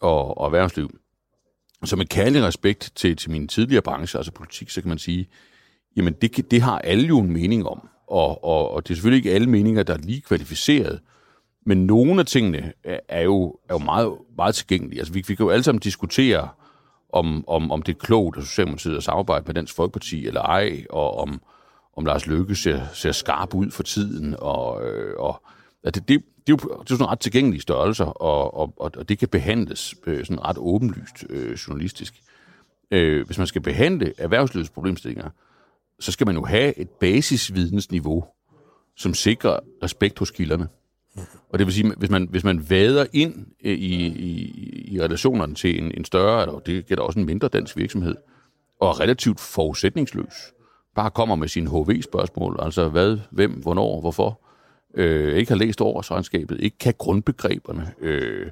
og, 0.00 0.38
og 0.38 0.44
erhvervsliv, 0.46 0.98
så 1.84 1.96
med 1.96 2.06
kærlig 2.06 2.42
respekt 2.42 2.92
til, 2.94 3.16
til 3.16 3.30
mine 3.30 3.46
tidligere 3.46 3.82
brancher, 3.82 4.18
altså 4.18 4.32
politik, 4.32 4.70
så 4.70 4.80
kan 4.80 4.88
man 4.88 4.98
sige, 4.98 5.28
jamen 5.96 6.14
det, 6.22 6.50
det 6.50 6.62
har 6.62 6.78
alle 6.78 7.06
jo 7.06 7.18
en 7.18 7.32
mening 7.32 7.66
om. 7.66 7.88
Og, 8.06 8.44
og, 8.44 8.70
og 8.70 8.88
det 8.88 8.90
er 8.90 8.94
selvfølgelig 8.94 9.24
ikke 9.26 9.34
alle 9.34 9.50
meninger, 9.50 9.82
der 9.82 9.94
er 9.94 9.98
lige 9.98 10.20
kvalificeret. 10.20 11.00
Men 11.66 11.86
nogle 11.86 12.20
af 12.20 12.26
tingene 12.26 12.72
er, 13.08 13.22
jo, 13.22 13.56
er 13.68 13.74
jo 13.74 13.78
meget, 13.78 14.12
meget 14.36 14.54
tilgængelige. 14.54 14.98
Altså 14.98 15.12
vi, 15.12 15.24
vi 15.28 15.34
kan 15.34 15.44
jo 15.44 15.50
alle 15.50 15.62
sammen 15.62 15.80
diskutere, 15.80 16.48
om, 17.12 17.48
om, 17.48 17.70
om 17.70 17.82
det 17.82 17.94
er 17.94 17.98
klogt 17.98 18.36
at 18.36 18.44
Socialdemokratiet 18.44 18.96
at 18.96 19.02
samarbejde 19.02 19.44
med 19.46 19.54
Dansk 19.54 19.76
Folkeparti 19.76 20.26
eller 20.26 20.40
ej, 20.40 20.84
og 20.90 21.18
om, 21.18 21.40
om 21.96 22.06
Lars 22.06 22.26
Løkke 22.26 22.54
ser, 22.54 22.80
ser 22.94 23.12
skarp 23.12 23.54
ud 23.54 23.70
for 23.70 23.82
tiden. 23.82 24.36
Og, 24.38 24.84
øh, 24.84 25.14
og 25.18 25.42
at 25.84 25.94
det, 25.94 26.08
det, 26.08 26.22
det, 26.46 26.52
er 26.52 26.56
jo, 26.56 26.56
det 26.56 26.64
er 26.64 26.78
jo 26.90 26.96
sådan 26.96 27.10
ret 27.10 27.20
tilgængelige 27.20 27.60
størrelser, 27.60 28.04
og, 28.04 28.54
og, 28.54 28.74
og, 28.76 28.92
og 28.96 29.08
det 29.08 29.18
kan 29.18 29.28
behandles 29.28 29.94
øh, 30.06 30.24
sådan 30.24 30.44
ret 30.44 30.56
åbenlyst 30.58 31.24
øh, 31.30 31.52
journalistisk. 31.52 32.14
Øh, 32.90 33.26
hvis 33.26 33.38
man 33.38 33.46
skal 33.46 33.60
behandle 33.60 34.12
erhvervslivets 34.18 34.70
problemstillinger, 34.70 35.30
så 36.00 36.12
skal 36.12 36.26
man 36.26 36.36
jo 36.36 36.44
have 36.44 36.78
et 36.78 36.88
basisvidensniveau, 36.90 38.24
som 38.96 39.14
sikrer 39.14 39.58
respekt 39.82 40.18
hos 40.18 40.30
kilderne. 40.30 40.68
Og 41.50 41.58
det 41.58 41.66
vil 41.66 41.74
sige, 41.74 41.94
hvis 41.96 42.10
man, 42.10 42.28
hvis 42.30 42.44
man 42.44 42.70
vader 42.70 43.06
ind 43.12 43.46
i, 43.60 43.70
i, 43.70 44.52
i 44.88 45.00
relationerne 45.00 45.54
til 45.54 45.82
en, 45.82 45.92
en 45.96 46.04
større, 46.04 46.42
eller 46.42 46.58
det 46.58 46.86
gælder 46.86 47.02
også 47.02 47.18
en 47.18 47.26
mindre 47.26 47.48
dansk 47.48 47.76
virksomhed, 47.76 48.14
og 48.80 48.88
er 48.88 49.00
relativt 49.00 49.40
forudsætningsløs, 49.40 50.52
bare 50.94 51.10
kommer 51.10 51.34
med 51.34 51.48
sine 51.48 51.70
HV-spørgsmål, 51.70 52.58
altså 52.62 52.88
hvad, 52.88 53.18
hvem, 53.30 53.52
hvornår, 53.52 54.00
hvorfor, 54.00 54.40
øh, 54.94 55.36
ikke 55.36 55.50
har 55.50 55.58
læst 55.58 55.80
årsregnskabet, 55.80 56.60
ikke 56.60 56.78
kan 56.78 56.94
grundbegreberne, 56.98 57.92
øh, 58.00 58.50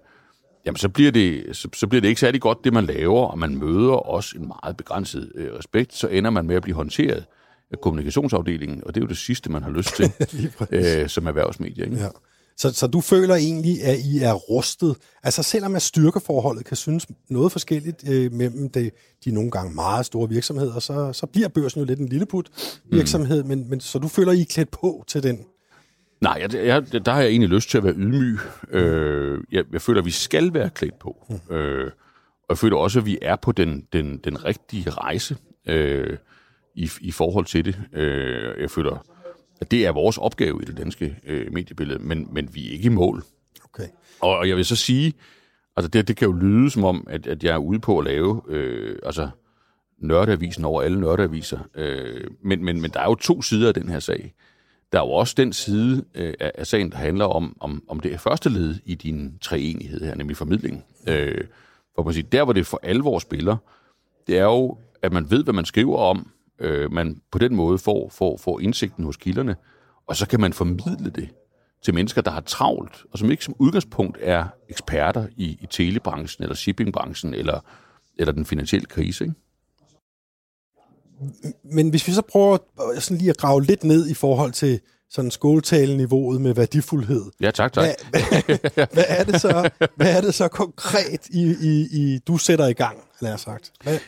jamen 0.67 0.77
så 0.77 0.89
bliver, 0.89 1.11
det, 1.11 1.57
så, 1.57 1.69
så 1.75 1.87
bliver 1.87 2.01
det 2.01 2.09
ikke 2.09 2.21
særlig 2.21 2.41
godt, 2.41 2.59
det 2.65 2.73
man 2.73 2.87
laver, 2.87 3.27
og 3.27 3.39
man 3.39 3.57
møder 3.57 3.93
også 3.93 4.37
en 4.39 4.47
meget 4.47 4.77
begrænset 4.77 5.33
øh, 5.35 5.53
respekt, 5.59 5.95
så 5.95 6.09
ender 6.09 6.31
man 6.31 6.47
med 6.47 6.57
at 6.57 6.63
blive 6.63 6.77
håndteret 6.77 7.25
af 7.71 7.81
kommunikationsafdelingen, 7.81 8.83
og 8.87 8.95
det 8.95 9.01
er 9.01 9.05
jo 9.05 9.09
det 9.09 9.17
sidste, 9.17 9.51
man 9.51 9.63
har 9.63 9.71
lyst 9.71 9.97
til 9.97 10.13
øh, 10.71 11.09
som 11.09 11.27
erhvervsmedie. 11.27 11.85
Ikke? 11.85 11.97
Ja. 11.97 12.09
Så, 12.57 12.73
så 12.73 12.87
du 12.87 13.01
føler 13.01 13.35
egentlig, 13.35 13.83
at 13.83 13.99
I 13.99 14.19
er 14.19 14.33
rustet? 14.33 14.97
Altså 15.23 15.43
selvom 15.43 15.77
at 15.77 15.83
styrkeforholdet 15.83 16.65
kan 16.65 16.77
synes 16.77 17.07
noget 17.31 17.53
forskelligt 17.53 18.09
øh, 18.09 18.33
mellem 18.33 18.71
det, 18.71 18.91
de 19.25 19.31
nogle 19.31 19.51
gange 19.51 19.75
meget 19.75 20.07
store 20.07 20.29
virksomheder, 20.29 20.79
så, 20.79 21.13
så 21.13 21.27
bliver 21.27 21.49
børsen 21.49 21.81
jo 21.81 21.85
lidt 21.87 22.01
en 22.01 22.09
lille 22.09 22.27
put 22.27 22.51
virksomhed, 22.91 23.43
mm. 23.43 23.49
men, 23.49 23.71
men 23.71 23.81
så 23.81 23.99
du 23.99 24.09
føler, 24.09 24.33
I 24.33 24.41
er 24.41 24.45
klædt 24.45 24.71
på 24.71 25.05
til 25.07 25.23
den? 25.23 25.45
Nej, 26.25 26.39
jeg, 26.41 26.55
jeg, 26.55 27.05
der 27.07 27.13
har 27.13 27.21
jeg 27.21 27.31
egentlig 27.31 27.51
lyst 27.51 27.71
til 27.71 27.79
at 27.79 27.85
være 27.85 27.95
ydmyg. 27.95 28.39
Øh, 28.71 29.41
jeg, 29.53 29.65
jeg 29.73 29.83
føler, 29.83 30.01
at 30.01 30.07
vi 30.07 30.11
skal 30.11 30.55
være 30.55 30.71
klædt 30.71 30.99
på. 30.99 31.27
Mm. 31.49 31.57
Øh, 31.57 31.91
og 32.43 32.47
jeg 32.49 32.59
føler 32.59 32.77
også, 32.77 32.99
at 32.99 33.07
vi 33.07 33.19
er 33.23 33.37
på 33.37 33.53
den, 33.53 33.87
den, 33.93 34.19
den 34.25 34.45
rigtige 34.45 34.91
rejse 34.91 35.37
øh, 35.69 36.17
i, 36.75 36.91
i 37.01 37.11
forhold 37.11 37.45
til 37.45 37.65
det. 37.65 37.81
Øh, 37.93 38.61
jeg 38.61 38.71
føler, 38.71 39.05
at 39.61 39.71
det 39.71 39.87
er 39.87 39.93
vores 39.93 40.19
opgave 40.19 40.63
i 40.63 40.65
det 40.65 40.77
danske 40.77 41.17
øh, 41.27 41.53
mediebillede, 41.53 41.99
men, 41.99 42.29
men 42.33 42.55
vi 42.55 42.69
er 42.69 42.73
ikke 42.73 42.87
i 42.87 42.89
mål. 42.89 43.23
Okay. 43.65 43.89
Og, 44.21 44.39
og 44.39 44.49
jeg 44.49 44.57
vil 44.57 44.65
så 44.65 44.77
sige, 44.77 45.13
altså 45.77 45.89
det, 45.89 46.09
det 46.09 46.17
kan 46.17 46.29
jo 46.29 46.33
lyde 46.33 46.71
som 46.71 46.85
om, 46.85 47.07
at, 47.11 47.27
at 47.27 47.45
jeg 47.45 47.55
er 47.55 47.59
ude 47.59 47.79
på 47.81 47.99
at 47.99 48.05
lave 48.05 48.43
øh, 48.49 48.99
altså 49.03 49.29
nørdeavisen 49.99 50.65
over 50.65 50.83
alle 50.83 51.01
nørdeaviser. 51.01 51.59
Øh, 51.75 52.25
men, 52.43 52.65
men, 52.65 52.81
men 52.81 52.91
der 52.91 53.01
er 53.01 53.05
jo 53.05 53.15
to 53.15 53.43
sider 53.43 53.69
af 53.69 53.75
den 53.75 53.89
her 53.89 53.99
sag. 53.99 54.35
Der 54.95 55.01
er 55.01 55.05
jo 55.05 55.13
også 55.13 55.35
den 55.37 55.53
side 55.53 56.05
øh, 56.15 56.35
af 56.41 56.67
sagen, 56.67 56.91
der 56.91 56.97
handler 56.97 57.25
om, 57.25 57.57
om, 57.61 57.83
om 57.89 58.01
det 58.01 58.21
første 58.21 58.49
led 58.49 58.75
i 58.85 58.95
din 58.95 59.39
treenighed 59.39 60.01
her, 60.01 60.15
nemlig 60.15 60.37
formidling. 60.37 60.85
Øh, 61.09 61.45
for 61.95 62.09
at 62.09 62.15
sige, 62.15 62.29
der 62.33 62.45
hvor 62.45 62.53
det 62.53 62.67
for 62.67 62.81
alvor 62.83 63.19
spiller, 63.19 63.57
det 64.27 64.39
er 64.39 64.45
jo, 64.45 64.79
at 65.03 65.13
man 65.13 65.31
ved, 65.31 65.45
hvad 65.45 65.55
man 65.55 65.65
skriver 65.65 65.97
om, 65.97 66.31
øh, 66.59 66.93
man 66.93 67.21
på 67.31 67.39
den 67.39 67.57
måde 67.57 67.79
får, 67.79 68.09
får, 68.09 68.37
får 68.37 68.61
indsigten 68.61 69.05
hos 69.05 69.17
kilderne, 69.17 69.57
og 70.07 70.17
så 70.17 70.29
kan 70.29 70.41
man 70.41 70.53
formidle 70.53 71.11
det 71.11 71.29
til 71.85 71.95
mennesker, 71.95 72.23
der 72.23 72.31
har 72.31 72.41
travlt, 72.41 73.05
og 73.13 73.19
som 73.19 73.31
ikke 73.31 73.45
som 73.45 73.57
udgangspunkt 73.59 74.19
er 74.21 74.47
eksperter 74.69 75.27
i, 75.37 75.59
i 75.61 75.67
telebranchen, 75.71 76.43
eller 76.43 76.57
shippingbranchen, 76.57 77.35
eller, 77.35 77.61
eller 78.19 78.33
den 78.33 78.45
finansielle 78.45 78.87
krise. 78.87 79.25
Ikke? 79.25 79.35
Men 81.65 81.89
hvis 81.89 82.09
vi 82.09 82.13
så 82.13 82.23
prøver 82.23 82.59
sådan 82.99 83.19
lige 83.19 83.31
at 83.31 83.37
grave 83.37 83.65
lidt 83.65 83.85
ned 83.85 84.09
i 84.09 84.15
forhold 84.15 84.53
til 84.53 84.81
sådan 85.11 85.31
skåltaleniveauet 85.31 86.41
med 86.41 86.55
værdifuldhed. 86.55 87.23
Ja, 87.41 87.51
tak, 87.51 87.73
tak. 87.73 87.85
Hvad, 88.11 88.89
hvad, 88.93 89.05
er, 89.19 89.25
det 89.25 89.41
så, 89.41 89.71
hvad 89.97 90.17
er 90.17 90.21
det 90.21 90.35
så 90.35 90.49
konkret, 90.49 91.29
i, 91.31 91.55
i, 91.63 91.89
i, 91.93 92.19
du 92.19 92.37
sætter 92.37 92.67
i 92.67 92.73
gang, 92.73 92.99
lad 93.21 93.35
os 93.35 93.41
sagt? 93.41 93.73
Hvad? 93.83 93.99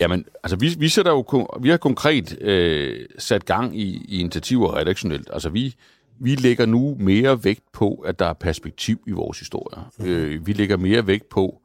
Jamen, 0.00 0.24
altså 0.42 0.56
vi, 0.56 0.68
vi, 0.78 0.88
sætter 0.88 1.12
jo, 1.12 1.46
vi 1.60 1.68
har 1.68 1.76
konkret 1.76 2.42
øh, 2.42 3.06
sat 3.18 3.44
gang 3.44 3.80
i, 3.80 4.06
i 4.08 4.20
initiativer 4.20 4.76
redaktionelt. 4.76 5.30
Altså 5.32 5.48
vi, 5.48 5.74
vi 6.20 6.34
lægger 6.34 6.66
nu 6.66 6.96
mere 7.00 7.44
vægt 7.44 7.72
på, 7.72 7.94
at 7.94 8.18
der 8.18 8.26
er 8.26 8.32
perspektiv 8.32 9.00
i 9.06 9.10
vores 9.10 9.38
historier. 9.38 9.90
Mm. 9.98 10.06
Øh, 10.06 10.46
vi 10.46 10.52
lægger 10.52 10.76
mere 10.76 11.06
vægt 11.06 11.28
på, 11.28 11.60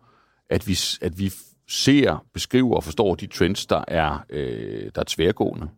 at 0.50 0.68
vi, 0.68 0.80
at 1.02 1.20
vi 1.20 1.34
ser, 1.70 2.26
beskriver 2.34 2.76
og 2.76 2.84
forstår 2.84 3.16
de 3.16 3.28
trends, 3.28 3.66
der 3.66 3.84
er, 3.88 4.26
øh, 4.30 4.92
der 4.96 5.02
er 5.02 5.06
tværgående. 5.08 5.70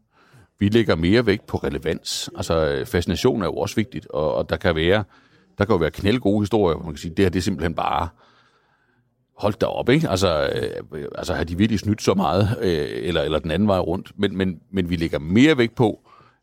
Vi 0.59 0.69
lægger 0.69 0.95
mere 0.95 1.25
vægt 1.25 1.47
på 1.47 1.57
relevans. 1.57 2.29
Altså 2.35 2.67
øh, 2.67 2.85
fascination 2.85 3.41
er 3.41 3.45
jo 3.45 3.53
også 3.53 3.75
vigtigt, 3.75 4.07
og, 4.07 4.33
og 4.33 4.49
der 4.49 4.57
kan 4.57 4.75
være 4.75 5.03
der 5.59 5.65
kan 5.65 5.73
jo 5.73 5.77
være 5.77 5.91
knaldgode 5.91 6.41
historier, 6.41 6.75
hvor 6.75 6.85
man 6.85 6.93
kan 6.93 6.99
sige, 6.99 7.13
det 7.15 7.25
her 7.25 7.29
det 7.29 7.39
er 7.39 7.43
simpelthen 7.43 7.73
bare 7.73 8.09
holdt 9.37 9.63
op, 9.63 9.89
ikke? 9.89 10.09
Altså, 10.09 10.49
øh, 10.93 11.05
altså 11.15 11.33
har 11.33 11.43
de 11.43 11.57
virkelig 11.57 11.79
snydt 11.79 12.01
så 12.01 12.13
meget, 12.13 12.57
øh, 12.61 12.87
eller, 12.91 13.21
eller 13.21 13.39
den 13.39 13.51
anden 13.51 13.67
vej 13.67 13.79
rundt. 13.79 14.11
Men, 14.17 14.37
men, 14.37 14.59
men 14.71 14.89
vi 14.89 14.95
lægger 14.95 15.19
mere 15.19 15.57
vægt 15.57 15.75
på, 15.75 15.99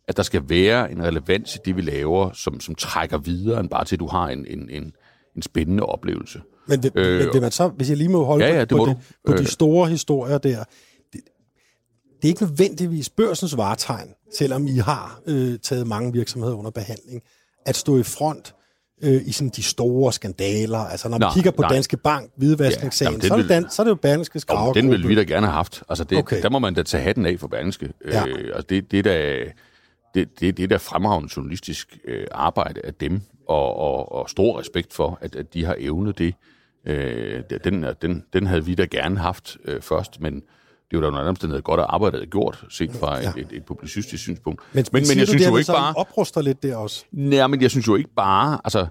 at 0.09 0.17
der 0.17 0.23
skal 0.23 0.43
være 0.49 0.93
en 0.93 1.03
relevans 1.03 1.55
i 1.55 1.59
det, 1.65 1.77
vi 1.77 1.81
laver, 1.81 2.33
som, 2.33 2.61
som 2.61 2.75
trækker 2.75 3.19
videre, 3.19 3.61
end 3.61 3.71
bare 3.71 3.85
til, 3.85 3.97
at 3.97 4.01
du 4.01 4.07
har 4.07 4.29
en, 4.29 4.47
en, 4.47 4.71
en, 4.71 4.93
en 5.37 5.43
spændende 5.43 5.83
oplevelse. 5.83 6.43
Men 6.67 6.83
vil, 6.83 6.93
øh, 6.95 7.19
men 7.19 7.29
vil 7.33 7.43
man 7.43 7.51
så, 7.51 7.69
hvis 7.69 7.89
jeg 7.89 7.97
lige 7.97 8.09
må 8.09 8.25
holde 8.25 8.45
ja, 8.45 8.59
ja, 8.59 8.65
på, 8.65 8.77
på, 8.77 8.87
det, 8.87 8.97
på 9.27 9.33
de 9.33 9.47
store 9.47 9.89
historier 9.89 10.39
der, 10.39 10.65
det, 11.13 11.21
det 12.17 12.25
er 12.25 12.29
ikke 12.29 12.43
nødvendigvis 12.43 13.09
børsens 13.11 13.57
varetegn, 13.57 14.09
selvom 14.35 14.67
I 14.67 14.77
har 14.77 15.21
øh, 15.27 15.59
taget 15.59 15.87
mange 15.87 16.13
virksomheder 16.13 16.55
under 16.55 16.71
behandling, 16.71 17.23
at 17.67 17.77
stå 17.77 17.99
i 17.99 18.03
front 18.03 18.55
øh, 19.03 19.23
i 19.27 19.33
sådan 19.33 19.51
de 19.57 19.63
store 19.63 20.13
skandaler. 20.13 20.79
Altså 20.79 21.09
når 21.09 21.19
man 21.19 21.33
kigger 21.35 21.51
på 21.51 21.63
nej. 21.63 21.73
Danske 21.73 21.97
Bank, 21.97 22.31
hvidvaskningssagen, 22.37 23.21
ja, 23.23 23.29
så, 23.29 23.35
er 23.35 23.39
det 23.39 23.49
dan, 23.49 23.71
så 23.71 23.83
er 23.83 23.85
det 23.85 23.91
jo 23.91 23.95
Berlingske 23.95 24.41
Skravergruppe. 24.41 24.81
Den 24.81 24.91
vil 24.91 25.09
vi 25.09 25.15
da 25.15 25.23
gerne 25.23 25.47
have 25.47 25.55
haft. 25.55 25.83
Altså 25.89 26.05
det, 26.05 26.19
okay. 26.19 26.43
Der 26.43 26.51
må 26.51 26.59
man 26.59 26.75
da 26.75 26.83
tage 26.83 27.03
hatten 27.03 27.27
af 27.27 27.41
for 27.41 27.49
Berlingske. 27.49 27.93
Ja. 28.05 28.27
Øh, 28.27 28.45
altså 28.55 28.67
det, 28.69 28.91
det, 28.91 29.05
der, 29.05 29.45
det, 30.15 30.41
det, 30.41 30.57
det 30.57 30.71
der 30.71 30.79
fremragende 30.79 31.31
journalistisk 31.37 31.99
øh, 32.05 32.27
arbejde 32.33 32.81
af 32.85 32.95
dem, 32.95 33.21
og, 33.49 33.77
og, 33.77 34.13
og 34.13 34.31
stor 34.31 34.61
respekt 34.61 34.93
for, 34.93 35.19
at, 35.21 35.37
at 35.37 35.55
de 35.55 35.65
har 35.65 35.77
evnet 35.79 36.19
det. 36.19 36.35
Øh, 36.85 37.43
den, 37.65 37.87
den, 38.03 38.25
den 38.33 38.47
havde 38.47 38.65
vi 38.65 38.75
da 38.75 38.85
gerne 38.85 39.19
haft 39.19 39.57
øh, 39.65 39.81
først, 39.81 40.21
men 40.21 40.43
det 40.91 40.99
var 40.99 41.05
da 41.05 41.11
noget 41.11 41.45
andet 41.45 41.65
godt 41.65 41.81
at 41.81 41.87
arbejde 41.89 42.17
havde 42.17 42.27
gjort, 42.27 42.65
set 42.71 42.93
fra 42.93 43.21
ja. 43.21 43.29
et, 43.29 43.37
et, 43.37 43.49
et 43.53 43.65
publicistisk 43.65 44.23
synspunkt. 44.23 44.61
Men, 44.73 44.85
men, 44.93 45.05
men 45.09 45.19
jeg 45.19 45.29
synes 45.29 45.47
jo 45.47 45.57
ikke 45.57 45.73
bare... 45.73 45.95
opruster 45.97 46.43
lidt 46.43 46.63
der 46.63 46.77
også? 46.77 47.05
Nej, 47.13 47.47
men 47.47 47.63
jeg 47.63 47.71
synes 47.71 47.87
jo 47.89 47.95
ikke 47.97 48.11
bare... 48.17 48.61
Altså, 48.65 48.87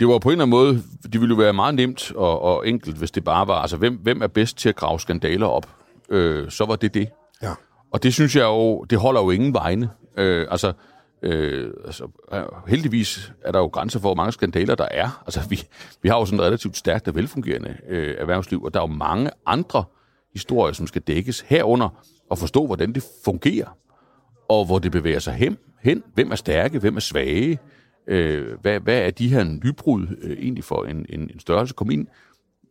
det 0.00 0.08
var 0.08 0.18
på 0.18 0.28
en 0.28 0.32
eller 0.32 0.44
anden 0.44 0.50
måde... 0.50 0.82
Det 1.12 1.20
ville 1.20 1.34
jo 1.34 1.36
være 1.36 1.52
meget 1.52 1.74
nemt 1.74 2.12
og, 2.14 2.42
og 2.42 2.68
enkelt, 2.68 2.96
hvis 2.96 3.10
det 3.10 3.24
bare 3.24 3.46
var... 3.48 3.54
Altså, 3.54 3.76
hvem, 3.76 3.94
hvem 3.94 4.22
er 4.22 4.26
bedst 4.26 4.56
til 4.56 4.68
at 4.68 4.76
grave 4.76 5.00
skandaler 5.00 5.46
op? 5.46 5.68
Øh, 6.10 6.50
så 6.50 6.64
var 6.64 6.76
det 6.76 6.94
det. 6.94 7.08
Ja. 7.42 7.52
Og 7.90 8.02
det 8.02 8.14
synes 8.14 8.36
jeg 8.36 8.44
jo... 8.44 8.84
Det 8.84 8.98
holder 8.98 9.20
jo 9.20 9.30
ingen 9.30 9.54
vegne. 9.54 9.90
Øh, 10.16 10.46
altså, 10.50 10.72
Øh, 11.22 11.72
altså, 11.84 12.08
heldigvis 12.68 13.32
er 13.44 13.52
der 13.52 13.58
jo 13.58 13.66
grænser 13.66 14.00
for, 14.00 14.08
hvor 14.08 14.14
mange 14.14 14.32
skandaler 14.32 14.74
der 14.74 14.88
er. 14.90 15.22
Altså, 15.26 15.48
vi, 15.48 15.62
vi 16.02 16.08
har 16.08 16.18
jo 16.18 16.24
sådan 16.24 16.38
et 16.38 16.44
relativt 16.44 16.76
stærkt 16.76 17.08
og 17.08 17.14
velfungerende 17.14 17.76
øh, 17.88 18.14
erhvervsliv, 18.18 18.62
og 18.62 18.74
der 18.74 18.80
er 18.80 18.84
jo 18.84 18.94
mange 18.94 19.30
andre 19.46 19.84
historier, 20.32 20.72
som 20.72 20.86
skal 20.86 21.02
dækkes 21.02 21.40
herunder, 21.40 22.04
og 22.30 22.38
forstå, 22.38 22.66
hvordan 22.66 22.92
det 22.92 23.04
fungerer, 23.24 23.76
og 24.48 24.66
hvor 24.66 24.78
det 24.78 24.92
bevæger 24.92 25.18
sig 25.18 25.34
hen. 25.34 25.58
hen. 25.80 26.02
Hvem 26.14 26.30
er 26.30 26.36
stærke, 26.36 26.78
hvem 26.78 26.96
er 26.96 27.00
svage? 27.00 27.58
Øh, 28.06 28.60
hvad, 28.60 28.80
hvad 28.80 28.98
er 28.98 29.10
de 29.10 29.28
her 29.28 29.44
nybrud 29.44 30.06
øh, 30.22 30.38
egentlig 30.38 30.64
for 30.64 30.84
en, 30.84 31.06
en, 31.08 31.20
en 31.20 31.40
størrelse? 31.40 31.74
Kom, 31.74 31.90
ind, 31.90 32.06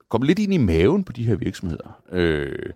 kom 0.09 0.21
lidt 0.21 0.39
ind 0.39 0.53
i 0.53 0.57
maven 0.57 1.03
på 1.03 1.11
de 1.11 1.23
her 1.23 1.35
virksomheder, 1.35 2.01
øh, 2.11 2.69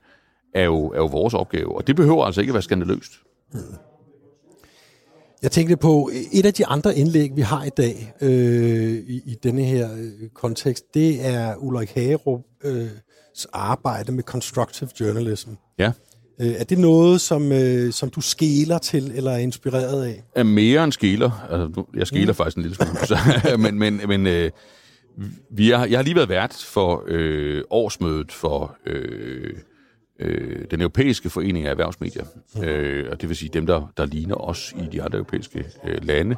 er, 0.53 0.63
jo, 0.63 0.87
er 0.87 0.97
jo 0.97 1.05
vores 1.05 1.33
opgave, 1.33 1.75
og 1.75 1.87
det 1.87 1.95
behøver 1.95 2.25
altså 2.25 2.41
ikke 2.41 2.51
at 2.51 2.53
være 2.53 2.61
skandaløst. 2.61 3.11
Mm. 3.53 3.59
Jeg 5.41 5.51
tænkte 5.51 5.77
på 5.77 6.09
et 6.31 6.45
af 6.45 6.53
de 6.53 6.65
andre 6.65 6.97
indlæg, 6.97 7.35
vi 7.35 7.41
har 7.41 7.63
i 7.63 7.69
dag 7.69 8.13
øh, 8.21 8.93
i, 9.07 9.21
i 9.25 9.37
denne 9.43 9.63
her 9.63 9.89
øh, 9.93 10.29
kontekst, 10.33 10.93
det 10.93 11.25
er 11.25 11.55
Ulrik 11.55 11.89
Hagerup, 11.89 12.41
øh, 12.63 12.87
arbejde 13.53 14.11
med 14.11 14.23
constructive 14.23 14.89
journalism. 14.99 15.49
Ja. 15.79 15.91
Øh, 16.41 16.47
er 16.47 16.63
det 16.63 16.77
noget, 16.79 17.21
som, 17.21 17.51
øh, 17.51 17.93
som 17.93 18.09
du 18.09 18.21
skæler 18.21 18.77
til, 18.77 19.11
eller 19.15 19.31
er 19.31 19.37
inspireret 19.37 20.05
af? 20.05 20.23
Er 20.35 20.43
mere 20.43 20.83
end 20.83 20.91
skæler. 20.91 21.47
Altså, 21.49 21.83
jeg 21.95 22.07
skæler 22.07 22.31
mm. 22.31 22.35
faktisk 22.35 22.57
en 22.57 22.63
lille 22.63 22.75
smule. 22.75 23.57
men 23.63 23.79
men, 23.79 24.01
men 24.07 24.27
øh, 24.27 24.51
vi 25.51 25.71
er, 25.71 25.85
jeg 25.85 25.97
har 25.97 26.03
lige 26.03 26.15
været 26.15 26.29
vært 26.29 26.53
for 26.53 27.03
øh, 27.07 27.63
årsmødet 27.69 28.31
for 28.31 28.77
øh, 28.85 29.53
øh, 30.19 30.65
den 30.71 30.81
europæiske 30.81 31.29
forening 31.29 31.65
af 31.65 31.71
erhvervsmedier. 31.71 32.25
Øh, 32.63 33.05
og 33.11 33.21
det 33.21 33.29
vil 33.29 33.37
sige 33.37 33.49
dem, 33.49 33.65
der, 33.65 33.91
der 33.97 34.05
ligner 34.05 34.35
os 34.35 34.73
i 34.77 34.85
de 34.91 35.03
andre 35.03 35.17
europæiske 35.17 35.65
øh, 35.83 35.97
lande. 36.03 36.35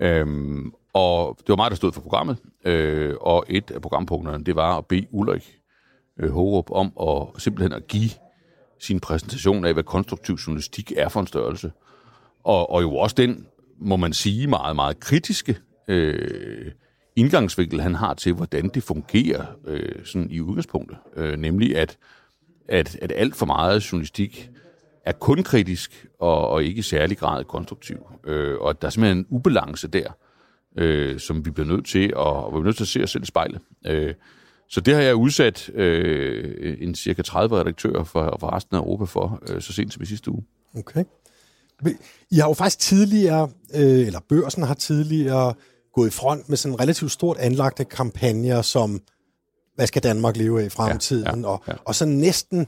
Øhm, 0.00 0.72
og 0.92 1.36
det 1.38 1.48
var 1.48 1.56
mig, 1.56 1.70
der 1.70 1.76
stod 1.76 1.92
for 1.92 2.00
programmet, 2.00 2.36
øh, 2.64 3.14
og 3.20 3.44
et 3.48 3.70
af 3.70 3.82
programpunkterne, 3.82 4.44
det 4.44 4.56
var 4.56 4.78
at 4.78 4.86
bede 4.86 5.06
Ulrik 5.10 5.58
øh, 6.20 6.30
Hårup 6.30 6.70
om 6.70 6.92
at 7.00 7.42
simpelthen 7.42 7.72
at 7.72 7.86
give 7.86 8.10
sin 8.80 9.00
præsentation 9.00 9.64
af, 9.64 9.72
hvad 9.72 9.82
konstruktiv 9.82 10.34
journalistik 10.34 10.92
er 10.96 11.08
for 11.08 11.20
en 11.20 11.26
størrelse. 11.26 11.72
Og, 12.44 12.70
og 12.70 12.82
jo 12.82 12.96
også 12.96 13.14
den, 13.18 13.46
må 13.78 13.96
man 13.96 14.12
sige, 14.12 14.46
meget, 14.46 14.76
meget 14.76 15.00
kritiske 15.00 15.58
øh, 15.88 16.72
indgangsvinkel, 17.16 17.80
han 17.80 17.94
har 17.94 18.14
til, 18.14 18.32
hvordan 18.32 18.68
det 18.68 18.82
fungerer 18.82 19.46
øh, 19.66 20.04
sådan 20.04 20.30
i 20.30 20.40
udgangspunktet. 20.40 20.98
Øh, 21.16 21.38
nemlig, 21.38 21.76
at, 21.76 21.98
at, 22.70 22.96
at 23.02 23.12
alt 23.16 23.36
for 23.36 23.46
meget 23.46 23.92
journalistik 23.92 24.50
er 25.04 25.12
kun 25.12 25.42
kritisk 25.42 26.06
og, 26.20 26.48
og 26.48 26.64
ikke 26.64 26.78
i 26.78 26.82
særlig 26.82 27.18
grad 27.18 27.44
konstruktiv. 27.44 27.96
Øh, 28.26 28.58
og 28.58 28.70
at 28.70 28.82
der 28.82 28.86
er 28.86 28.90
simpelthen 28.90 29.18
en 29.18 29.26
ubalance 29.28 29.88
der, 29.88 30.10
øh, 30.76 31.20
som 31.20 31.44
vi 31.44 31.50
bliver 31.50 31.68
nødt 31.68 31.86
til, 31.86 32.16
og, 32.16 32.46
og 32.46 32.52
vi 32.52 32.54
bliver 32.54 32.64
nødt 32.64 32.76
til 32.76 32.84
at 32.84 32.88
se 32.88 33.02
os 33.02 33.10
selv 33.10 33.22
i 33.22 33.26
spejlet. 33.26 33.60
Øh, 33.86 34.14
så 34.68 34.80
det 34.80 34.94
har 34.94 35.02
jeg 35.02 35.14
udsat 35.14 35.70
øh, 35.74 36.76
en 36.80 36.94
cirka 36.94 37.22
30 37.22 37.60
redaktører 37.60 38.04
for, 38.04 38.36
for 38.40 38.56
resten 38.56 38.76
af 38.76 38.80
Europa 38.80 39.04
for, 39.04 39.42
øh, 39.48 39.62
så 39.62 39.72
sent 39.72 39.92
som 39.92 40.02
i 40.02 40.06
sidste 40.06 40.30
uge. 40.30 40.44
Okay. 40.76 41.04
I 42.30 42.36
har 42.36 42.48
jo 42.48 42.54
faktisk 42.54 42.78
tidligere, 42.78 43.50
øh, 43.74 44.06
eller 44.06 44.20
børsen 44.28 44.62
har 44.62 44.74
tidligere 44.74 45.54
gået 45.94 46.08
i 46.08 46.10
front 46.10 46.48
med 46.48 46.56
sådan 46.56 46.80
relativt 46.80 47.12
stort 47.12 47.36
anlagte 47.36 47.84
kampagner 47.84 48.62
som, 48.62 49.00
hvad 49.80 49.86
skal 49.86 50.02
Danmark 50.02 50.36
leve 50.36 50.60
af 50.60 50.66
i 50.66 50.68
fremtiden? 50.68 51.24
Ja, 51.24 51.30
ja, 51.30 51.40
ja. 51.40 51.46
Og, 51.46 51.62
og 51.84 51.94
så 51.94 52.04
næsten, 52.04 52.66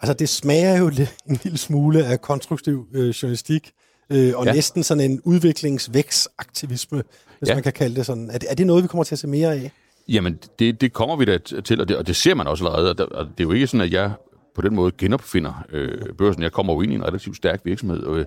altså 0.00 0.14
det 0.14 0.28
smager 0.28 0.78
jo 0.78 0.88
lidt, 0.88 1.14
en 1.30 1.38
lille 1.42 1.58
smule 1.58 2.04
af 2.04 2.20
konstruktiv 2.20 2.86
øh, 2.94 3.08
journalistik, 3.08 3.72
øh, 4.10 4.32
og 4.36 4.46
ja. 4.46 4.52
næsten 4.52 4.82
sådan 4.82 5.10
en 5.10 5.20
udviklingsvækstaktivisme, 5.24 7.02
hvis 7.38 7.48
ja. 7.48 7.54
man 7.54 7.62
kan 7.62 7.72
kalde 7.72 7.96
det 7.96 8.06
sådan. 8.06 8.30
Er 8.30 8.38
det, 8.38 8.50
er 8.50 8.54
det 8.54 8.66
noget, 8.66 8.82
vi 8.82 8.88
kommer 8.88 9.04
til 9.04 9.14
at 9.14 9.18
se 9.18 9.26
mere 9.26 9.52
af? 9.54 9.72
Jamen, 10.08 10.38
det, 10.58 10.80
det 10.80 10.92
kommer 10.92 11.16
vi 11.16 11.24
da 11.24 11.38
til, 11.38 11.80
og 11.80 11.88
det, 11.88 11.96
og 11.96 12.06
det 12.06 12.16
ser 12.16 12.34
man 12.34 12.46
også 12.46 12.64
allerede. 12.64 12.90
Og 12.90 12.98
det, 12.98 13.06
og 13.06 13.24
det 13.24 13.40
er 13.40 13.44
jo 13.44 13.52
ikke 13.52 13.66
sådan, 13.66 13.80
at 13.80 13.92
jeg 13.92 14.12
på 14.54 14.62
den 14.62 14.74
måde 14.74 14.92
genopfinder 14.98 15.64
øh, 15.72 16.14
børsen. 16.18 16.42
Jeg 16.42 16.52
kommer 16.52 16.72
jo 16.72 16.80
ind 16.80 16.92
i 16.92 16.94
en 16.94 17.04
relativt 17.04 17.36
stærk 17.36 17.60
virksomhed, 17.64 18.02
og 18.02 18.18
øh, 18.18 18.26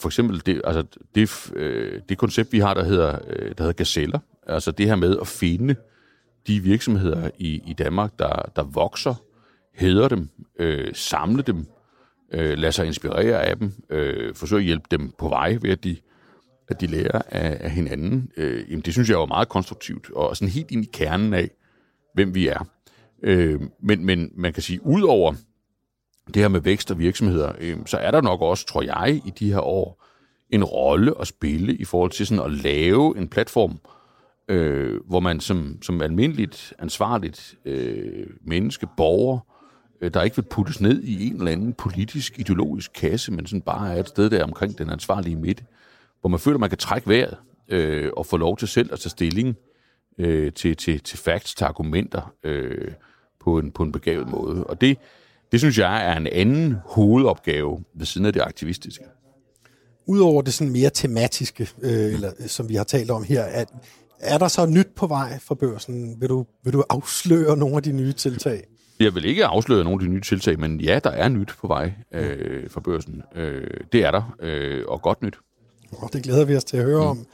for 0.00 0.08
eksempel 0.08 0.42
det, 0.46 0.60
altså 0.64 0.84
det, 1.14 1.52
øh, 1.56 2.00
det 2.08 2.18
koncept, 2.18 2.52
vi 2.52 2.58
har, 2.58 2.74
der 2.74 2.84
hedder, 2.84 3.18
øh, 3.28 3.48
der 3.48 3.62
hedder 3.62 3.72
gazeller, 3.72 4.18
altså 4.46 4.70
det 4.70 4.86
her 4.86 4.96
med 4.96 5.16
at 5.20 5.26
finde 5.26 5.76
de 6.46 6.60
virksomheder 6.60 7.30
i, 7.38 7.62
i 7.66 7.72
Danmark, 7.72 8.18
der, 8.18 8.52
der 8.56 8.62
vokser, 8.62 9.14
hedder 9.74 10.08
dem, 10.08 10.28
øh, 10.58 10.94
samle 10.94 11.42
dem, 11.42 11.66
øh, 12.32 12.58
lade 12.58 12.72
sig 12.72 12.86
inspirere 12.86 13.42
af 13.42 13.56
dem, 13.56 13.72
øh, 13.90 14.34
forsøge 14.34 14.60
at 14.60 14.64
hjælpe 14.64 14.86
dem 14.90 15.12
på 15.18 15.28
vej 15.28 15.58
ved, 15.60 15.70
at 15.70 15.84
de, 15.84 15.96
at 16.68 16.80
de 16.80 16.86
lærer 16.86 17.22
af, 17.28 17.56
af 17.60 17.70
hinanden. 17.70 18.30
Øh, 18.36 18.70
jamen 18.70 18.80
det 18.80 18.92
synes 18.92 19.10
jeg 19.10 19.18
var 19.18 19.26
meget 19.26 19.48
konstruktivt, 19.48 20.10
og 20.10 20.36
sådan 20.36 20.52
helt 20.52 20.70
ind 20.70 20.84
i 20.84 20.90
kernen 20.92 21.34
af, 21.34 21.50
hvem 22.14 22.34
vi 22.34 22.48
er. 22.48 22.66
Øh, 23.22 23.60
men, 23.82 24.04
men 24.04 24.30
man 24.34 24.52
kan 24.52 24.62
sige, 24.62 24.86
ud 24.86 25.02
over 25.02 25.34
det 26.26 26.36
her 26.36 26.48
med 26.48 26.60
vækst 26.60 26.90
og 26.90 26.98
virksomheder, 26.98 27.52
øh, 27.60 27.76
så 27.86 27.96
er 27.96 28.10
der 28.10 28.20
nok 28.20 28.40
også, 28.40 28.66
tror 28.66 28.82
jeg, 28.82 29.22
i 29.26 29.30
de 29.38 29.52
her 29.52 29.60
år, 29.60 30.04
en 30.50 30.64
rolle 30.64 31.20
at 31.20 31.26
spille 31.26 31.76
i 31.76 31.84
forhold 31.84 32.10
til 32.10 32.26
sådan 32.26 32.44
at 32.44 32.52
lave 32.52 33.18
en 33.18 33.28
platform, 33.28 33.70
øh, 33.72 33.78
hvor 35.06 35.20
man 35.20 35.40
som, 35.40 35.78
som 35.82 36.02
almindeligt, 36.02 36.74
ansvarligt 36.78 37.54
øh, 37.64 38.26
menneske, 38.40 38.86
borger, 38.96 39.38
øh, 40.00 40.14
der 40.14 40.22
ikke 40.22 40.36
vil 40.36 40.42
puttes 40.42 40.80
ned 40.80 41.02
i 41.02 41.26
en 41.26 41.36
eller 41.36 41.52
anden 41.52 41.72
politisk, 41.72 42.38
ideologisk 42.38 42.92
kasse, 42.94 43.32
men 43.32 43.46
sådan 43.46 43.62
bare 43.62 43.94
er 43.94 44.00
et 44.00 44.08
sted 44.08 44.30
der 44.30 44.44
omkring 44.44 44.78
den 44.78 44.90
ansvarlige 44.90 45.36
midte, 45.36 45.64
hvor 46.20 46.28
man 46.28 46.40
føler, 46.40 46.58
man 46.58 46.68
kan 46.68 46.78
trække 46.78 47.08
vejret 47.08 47.36
øh, 47.68 48.10
og 48.16 48.26
få 48.26 48.36
lov 48.36 48.56
til 48.56 48.68
selv 48.68 48.92
at 48.92 49.00
tage 49.00 49.10
stilling 49.10 49.56
øh, 50.18 50.52
til, 50.52 50.76
til, 50.76 51.00
til 51.00 51.18
facts, 51.18 51.54
til 51.54 51.64
argumenter 51.64 52.34
øh, 52.44 52.92
på, 53.40 53.58
en, 53.58 53.70
på 53.70 53.82
en 53.82 53.92
begavet 53.92 54.28
måde. 54.28 54.64
Og 54.64 54.80
det, 54.80 54.98
det 55.52 55.60
synes 55.60 55.78
jeg 55.78 56.06
er 56.06 56.16
en 56.16 56.26
anden 56.26 56.76
hovedopgave 56.84 57.84
ved 57.94 58.06
siden 58.06 58.26
af 58.26 58.32
det 58.32 58.40
aktivistiske. 58.40 59.04
Udover 60.06 60.42
det 60.42 60.54
sådan 60.54 60.72
mere 60.72 60.90
tematiske, 60.90 61.68
øh, 61.82 62.14
eller, 62.14 62.32
som 62.46 62.68
vi 62.68 62.74
har 62.74 62.84
talt 62.84 63.10
om 63.10 63.24
her, 63.24 63.42
at, 63.42 63.68
er 64.20 64.38
der 64.38 64.48
så 64.48 64.66
nyt 64.66 64.88
på 64.96 65.06
vej 65.06 65.38
for 65.38 65.54
børsen? 65.54 66.20
Vil 66.20 66.28
du, 66.28 66.46
vil 66.64 66.72
du 66.72 66.84
afsløre 66.88 67.56
nogle 67.56 67.76
af 67.76 67.82
de 67.82 67.92
nye 67.92 68.12
tiltag? 68.12 68.64
Jeg 69.00 69.14
vil 69.14 69.24
ikke 69.24 69.46
afsløre 69.46 69.84
nogle 69.84 70.02
af 70.02 70.08
de 70.08 70.14
nye 70.14 70.20
tiltag, 70.20 70.60
men 70.60 70.80
ja, 70.80 70.98
der 71.04 71.10
er 71.10 71.28
nyt 71.28 71.52
på 71.60 71.66
vej 71.66 71.92
øh, 72.12 72.70
for 72.70 72.80
børsen. 72.80 73.22
Øh, 73.34 73.66
det 73.92 74.04
er 74.04 74.10
der, 74.10 74.36
øh, 74.40 74.84
og 74.88 75.02
godt 75.02 75.22
nyt. 75.22 75.36
Og 75.92 76.12
det 76.12 76.22
glæder 76.22 76.44
vi 76.44 76.56
os 76.56 76.64
til 76.64 76.76
at 76.76 76.84
høre 76.84 77.02
mm. 77.02 77.08
om. 77.10 77.26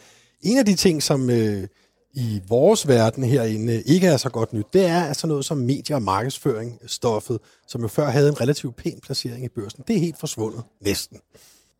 En 0.42 0.58
af 0.58 0.64
de 0.64 0.74
ting, 0.74 1.02
som 1.02 1.30
øh, 1.30 1.66
i 2.14 2.40
vores 2.48 2.88
verden 2.88 3.24
herinde 3.24 3.82
ikke 3.82 4.06
er 4.06 4.16
så 4.16 4.30
godt 4.30 4.52
nyt, 4.52 4.66
det 4.72 4.86
er 4.86 5.04
altså 5.04 5.26
noget 5.26 5.44
som 5.44 5.58
medie- 5.58 5.94
og 5.94 6.02
markedsføring, 6.02 6.78
stoffet, 6.86 7.38
som 7.68 7.82
jo 7.82 7.88
før 7.88 8.10
havde 8.10 8.28
en 8.28 8.40
relativt 8.40 8.76
pæn 8.76 9.00
placering 9.02 9.44
i 9.44 9.48
børsen. 9.48 9.84
Det 9.88 9.96
er 9.96 10.00
helt 10.00 10.20
forsvundet, 10.20 10.62
næsten. 10.80 11.18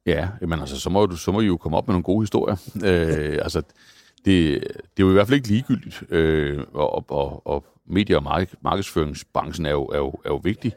Ja, 0.07 0.28
men 0.40 0.52
altså, 0.52 0.80
så 0.80 0.90
må, 0.90 1.07
du, 1.07 1.16
så 1.16 1.33
må 1.33 1.40
I 1.40 1.47
jo 1.47 1.57
komme 1.57 1.76
op 1.76 1.88
med 1.88 1.92
nogle 1.92 2.04
gode 2.04 2.23
historier. 2.23 2.57
øh, 2.85 3.38
altså, 3.42 3.62
det, 4.25 4.62
det 4.62 5.03
er 5.03 5.07
jo 5.07 5.11
i 5.11 5.12
hvert 5.12 5.27
fald 5.27 5.37
ikke 5.37 5.49
ligegyldigt, 5.49 6.03
øh, 6.11 6.65
og, 6.73 7.11
og, 7.11 7.47
og 7.47 7.65
medie- 7.87 8.17
og 8.17 8.23
mark- 8.23 8.55
markedsføringsbranchen 8.62 9.67
er 9.67 9.71
jo, 9.71 9.85
er, 9.85 9.99
jo, 9.99 10.09
er 10.09 10.29
jo 10.29 10.37
vigtig. 10.37 10.73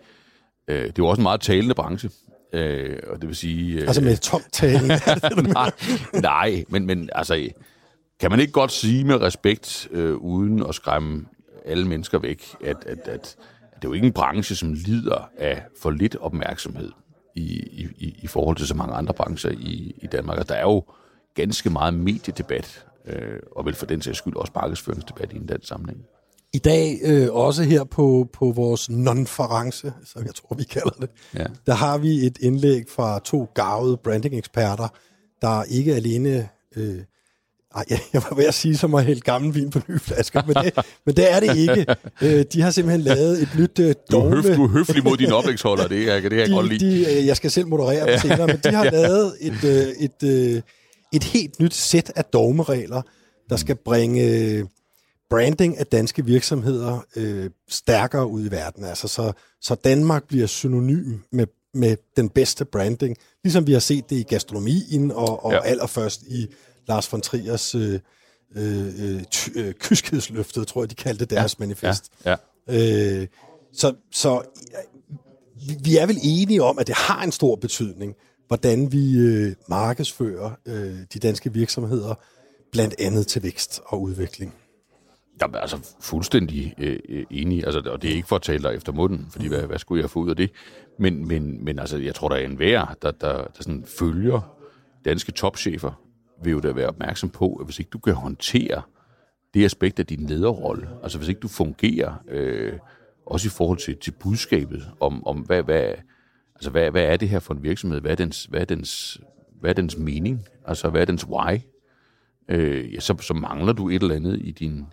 Øh, 0.67 0.77
det 0.77 0.87
er 0.87 0.93
jo 0.97 1.07
også 1.07 1.19
en 1.19 1.23
meget 1.23 1.41
talende 1.41 1.75
branche, 1.75 2.09
øh, 2.53 2.99
og 3.07 3.21
det 3.21 3.27
vil 3.27 3.35
sige... 3.35 3.81
Øh, 3.81 3.81
altså 3.81 4.01
med 4.01 4.17
tomt 4.17 4.53
tale? 4.53 4.87
nej, 5.53 5.71
nej 6.13 6.63
men, 6.69 6.85
men 6.85 7.09
altså, 7.15 7.49
kan 8.19 8.31
man 8.31 8.39
ikke 8.39 8.53
godt 8.53 8.71
sige 8.71 9.03
med 9.03 9.21
respekt, 9.21 9.87
øh, 9.91 10.15
uden 10.15 10.65
at 10.69 10.75
skræmme 10.75 11.25
alle 11.65 11.87
mennesker 11.87 12.19
væk, 12.19 12.55
at, 12.63 12.77
at, 12.85 12.99
at, 12.99 13.07
at 13.07 13.37
det 13.75 13.85
er 13.85 13.89
jo 13.89 13.93
ikke 13.93 14.07
en 14.07 14.13
branche, 14.13 14.55
som 14.55 14.73
lider 14.73 15.29
af 15.37 15.63
for 15.81 15.91
lidt 15.91 16.15
opmærksomhed 16.15 16.91
i, 17.35 17.43
i, 17.97 18.15
i 18.21 18.27
forhold 18.27 18.57
til 18.57 18.67
så 18.67 18.75
mange 18.75 18.93
andre 18.93 19.13
brancher 19.13 19.51
i, 19.51 19.95
i 20.01 20.07
Danmark. 20.07 20.37
Og 20.37 20.49
der 20.49 20.55
er 20.55 20.61
jo 20.61 20.83
ganske 21.35 21.69
meget 21.69 21.93
mediedebat 21.93 22.85
øh, 23.07 23.39
og 23.51 23.65
vel 23.65 23.75
for 23.75 23.85
den 23.85 24.01
sags 24.01 24.17
skyld 24.17 24.35
også 24.35 24.51
markedsføringsdebat 24.55 25.33
i 25.33 25.35
en 25.35 25.45
dansk 25.45 25.67
sammenhæng. 25.67 25.99
I 26.53 26.57
dag, 26.57 26.99
øh, 27.03 27.33
også 27.33 27.63
her 27.63 27.83
på, 27.83 28.29
på 28.33 28.51
vores 28.51 28.89
nonference, 28.89 29.93
så 30.05 30.19
jeg 30.25 30.35
tror, 30.35 30.55
vi 30.55 30.63
kalder 30.63 30.89
det, 30.89 31.09
ja. 31.35 31.45
der 31.65 31.73
har 31.73 31.97
vi 31.97 32.25
et 32.25 32.37
indlæg 32.41 32.83
fra 32.89 33.19
to 33.19 33.49
gavede 33.55 33.97
branding-eksperter, 33.97 34.87
der 35.41 35.63
ikke 35.63 35.95
alene... 35.95 36.49
Øh, 36.75 36.99
ej, 37.75 37.85
jeg 38.13 38.23
var 38.29 38.35
ved 38.35 38.45
at 38.45 38.53
sige, 38.53 38.77
som 38.77 38.95
at 38.95 39.05
hælde 39.05 39.21
gammel 39.21 39.55
vin 39.55 39.69
på 39.69 39.79
nye 39.89 39.99
flasker, 39.99 40.41
men 40.47 40.55
det, 40.55 40.85
men 41.05 41.15
det 41.15 41.31
er 41.31 41.39
det 41.39 41.57
ikke. 41.57 41.85
Øh, 42.21 42.45
de 42.53 42.61
har 42.61 42.71
simpelthen 42.71 43.01
lavet 43.01 43.41
et 43.41 43.49
nyt 43.59 43.79
øh, 43.79 43.95
dogme. 44.11 44.29
Du 44.31 44.37
er, 44.37 44.41
høf, 44.41 44.55
du 44.55 44.63
er 44.63 44.67
høflig 44.67 45.03
mod 45.03 45.17
dine 45.17 45.33
oplægsholder, 45.33 45.87
det 45.87 46.11
er, 46.11 46.19
det 46.21 46.33
er 46.33 46.37
jeg 46.37 46.47
de, 46.49 46.53
godt 46.53 46.67
lide. 46.67 46.85
De, 46.85 47.19
øh, 47.19 47.25
jeg 47.25 47.37
skal 47.37 47.51
selv 47.51 47.67
moderere 47.67 48.11
dem 48.11 48.19
senere, 48.19 48.47
men 48.47 48.59
de 48.63 48.71
har 48.71 48.83
lavet 48.83 49.37
et, 49.41 49.63
øh, 49.63 49.87
et, 49.99 50.23
øh, 50.23 50.61
et 51.13 51.23
helt 51.23 51.59
nyt 51.59 51.73
sæt 51.73 52.11
af 52.15 52.25
dogmeregler, 52.25 53.01
der 53.49 53.55
skal 53.55 53.75
bringe 53.75 54.23
øh, 54.23 54.65
branding 55.29 55.77
af 55.77 55.87
danske 55.87 56.25
virksomheder 56.25 57.05
øh, 57.15 57.49
stærkere 57.69 58.27
ud 58.27 58.45
i 58.45 58.51
verden. 58.51 58.83
Altså 58.83 59.07
så, 59.07 59.31
så 59.61 59.75
Danmark 59.75 60.27
bliver 60.27 60.47
synonym 60.47 61.19
med, 61.31 61.47
med 61.73 61.97
den 62.17 62.29
bedste 62.29 62.65
branding, 62.65 63.17
ligesom 63.43 63.67
vi 63.67 63.73
har 63.73 63.79
set 63.79 64.09
det 64.09 64.15
i 64.15 64.23
gastronomien 64.23 65.11
og, 65.11 65.45
og 65.45 65.51
ja. 65.51 65.63
allerførst 65.63 66.21
i 66.21 66.47
Lars 66.87 67.11
von 67.11 67.21
Triers 67.21 67.75
øh, 67.75 67.99
øh, 68.55 69.23
øh, 69.55 69.73
kyskhedsløftet, 69.73 70.67
tror 70.67 70.83
jeg, 70.83 70.89
de 70.89 70.95
kaldte 70.95 71.25
deres 71.25 71.55
ja. 71.59 71.63
manifest. 71.63 72.09
Ja. 72.25 72.35
Ja. 72.67 73.21
Øh, 73.21 73.27
så 73.73 73.93
så 74.11 74.41
vi 75.83 75.97
er 75.97 76.05
vel 76.05 76.17
enige 76.23 76.63
om, 76.63 76.79
at 76.79 76.87
det 76.87 76.95
har 76.95 77.23
en 77.23 77.31
stor 77.31 77.55
betydning, 77.55 78.15
hvordan 78.47 78.91
vi 78.91 79.17
øh, 79.17 79.55
markedsfører 79.69 80.51
øh, 80.65 80.97
de 81.13 81.19
danske 81.19 81.53
virksomheder, 81.53 82.15
blandt 82.71 82.95
andet 82.99 83.27
til 83.27 83.43
vækst 83.43 83.81
og 83.85 84.01
udvikling. 84.01 84.53
Jamen, 85.41 85.55
altså 85.55 85.95
fuldstændig 85.99 86.73
øh, 86.77 86.99
øh, 87.09 87.25
enig, 87.31 87.65
altså, 87.65 87.79
og 87.79 88.01
det 88.01 88.11
er 88.11 88.15
ikke 88.15 88.27
for 88.27 88.35
at 88.35 88.41
tale 88.41 88.63
dig 88.63 88.75
efter 88.75 88.91
munden, 88.91 89.27
fordi 89.29 89.47
hvad, 89.47 89.61
hvad 89.61 89.79
skulle 89.79 90.01
jeg 90.01 90.09
få 90.09 90.19
ud 90.19 90.29
af 90.29 90.35
det? 90.35 90.51
Men, 90.99 91.27
men, 91.27 91.65
men 91.65 91.79
altså, 91.79 91.97
jeg 91.97 92.15
tror, 92.15 92.29
der 92.29 92.35
er 92.35 92.45
en 92.45 92.59
vær, 92.59 92.97
der, 93.01 93.11
der, 93.11 93.37
der 93.37 93.47
sådan 93.59 93.85
følger 93.99 94.57
danske 95.05 95.31
topchefer, 95.31 96.01
vil 96.43 96.51
jo 96.51 96.59
da 96.59 96.71
være 96.71 96.87
opmærksom 96.87 97.29
på, 97.29 97.55
at 97.55 97.65
hvis 97.65 97.79
ikke 97.79 97.89
du 97.89 97.99
kan 97.99 98.13
håndtere 98.13 98.81
det 99.53 99.65
aspekt 99.65 99.99
af 99.99 100.05
din 100.05 100.25
lederrolle, 100.25 100.89
altså 101.03 101.17
hvis 101.17 101.29
ikke 101.29 101.41
du 101.41 101.47
fungerer, 101.47 102.13
øh, 102.27 102.73
også 103.25 103.47
i 103.47 103.49
forhold 103.49 103.77
til, 103.77 103.97
til 103.97 104.11
budskabet 104.11 104.91
om, 104.99 105.27
om 105.27 105.37
hvad, 105.37 105.63
hvad, 105.63 105.93
Altså, 106.55 106.69
hvad, 106.69 106.91
hvad 106.91 107.03
er 107.03 107.17
det 107.17 107.29
her 107.29 107.39
for 107.39 107.53
en 107.53 107.63
virksomhed? 107.63 108.01
Hvad 108.01 108.11
er 108.11 108.15
dens, 108.15 108.45
hvad 108.45 108.61
er 108.61 108.65
dens, 108.65 109.21
hvad 109.59 109.69
er 109.69 109.73
dens 109.73 109.97
mening? 109.97 110.47
Altså, 110.65 110.89
hvad 110.89 111.01
er 111.01 111.05
dens 111.05 111.27
why? 111.27 111.59
Øh, 112.49 112.93
ja, 112.93 112.99
så, 112.99 113.17
så 113.21 113.33
mangler 113.33 113.73
du 113.73 113.89
et 113.89 114.01
eller 114.01 114.15
andet 114.15 114.39
i 114.43 114.51
din, 114.51 114.85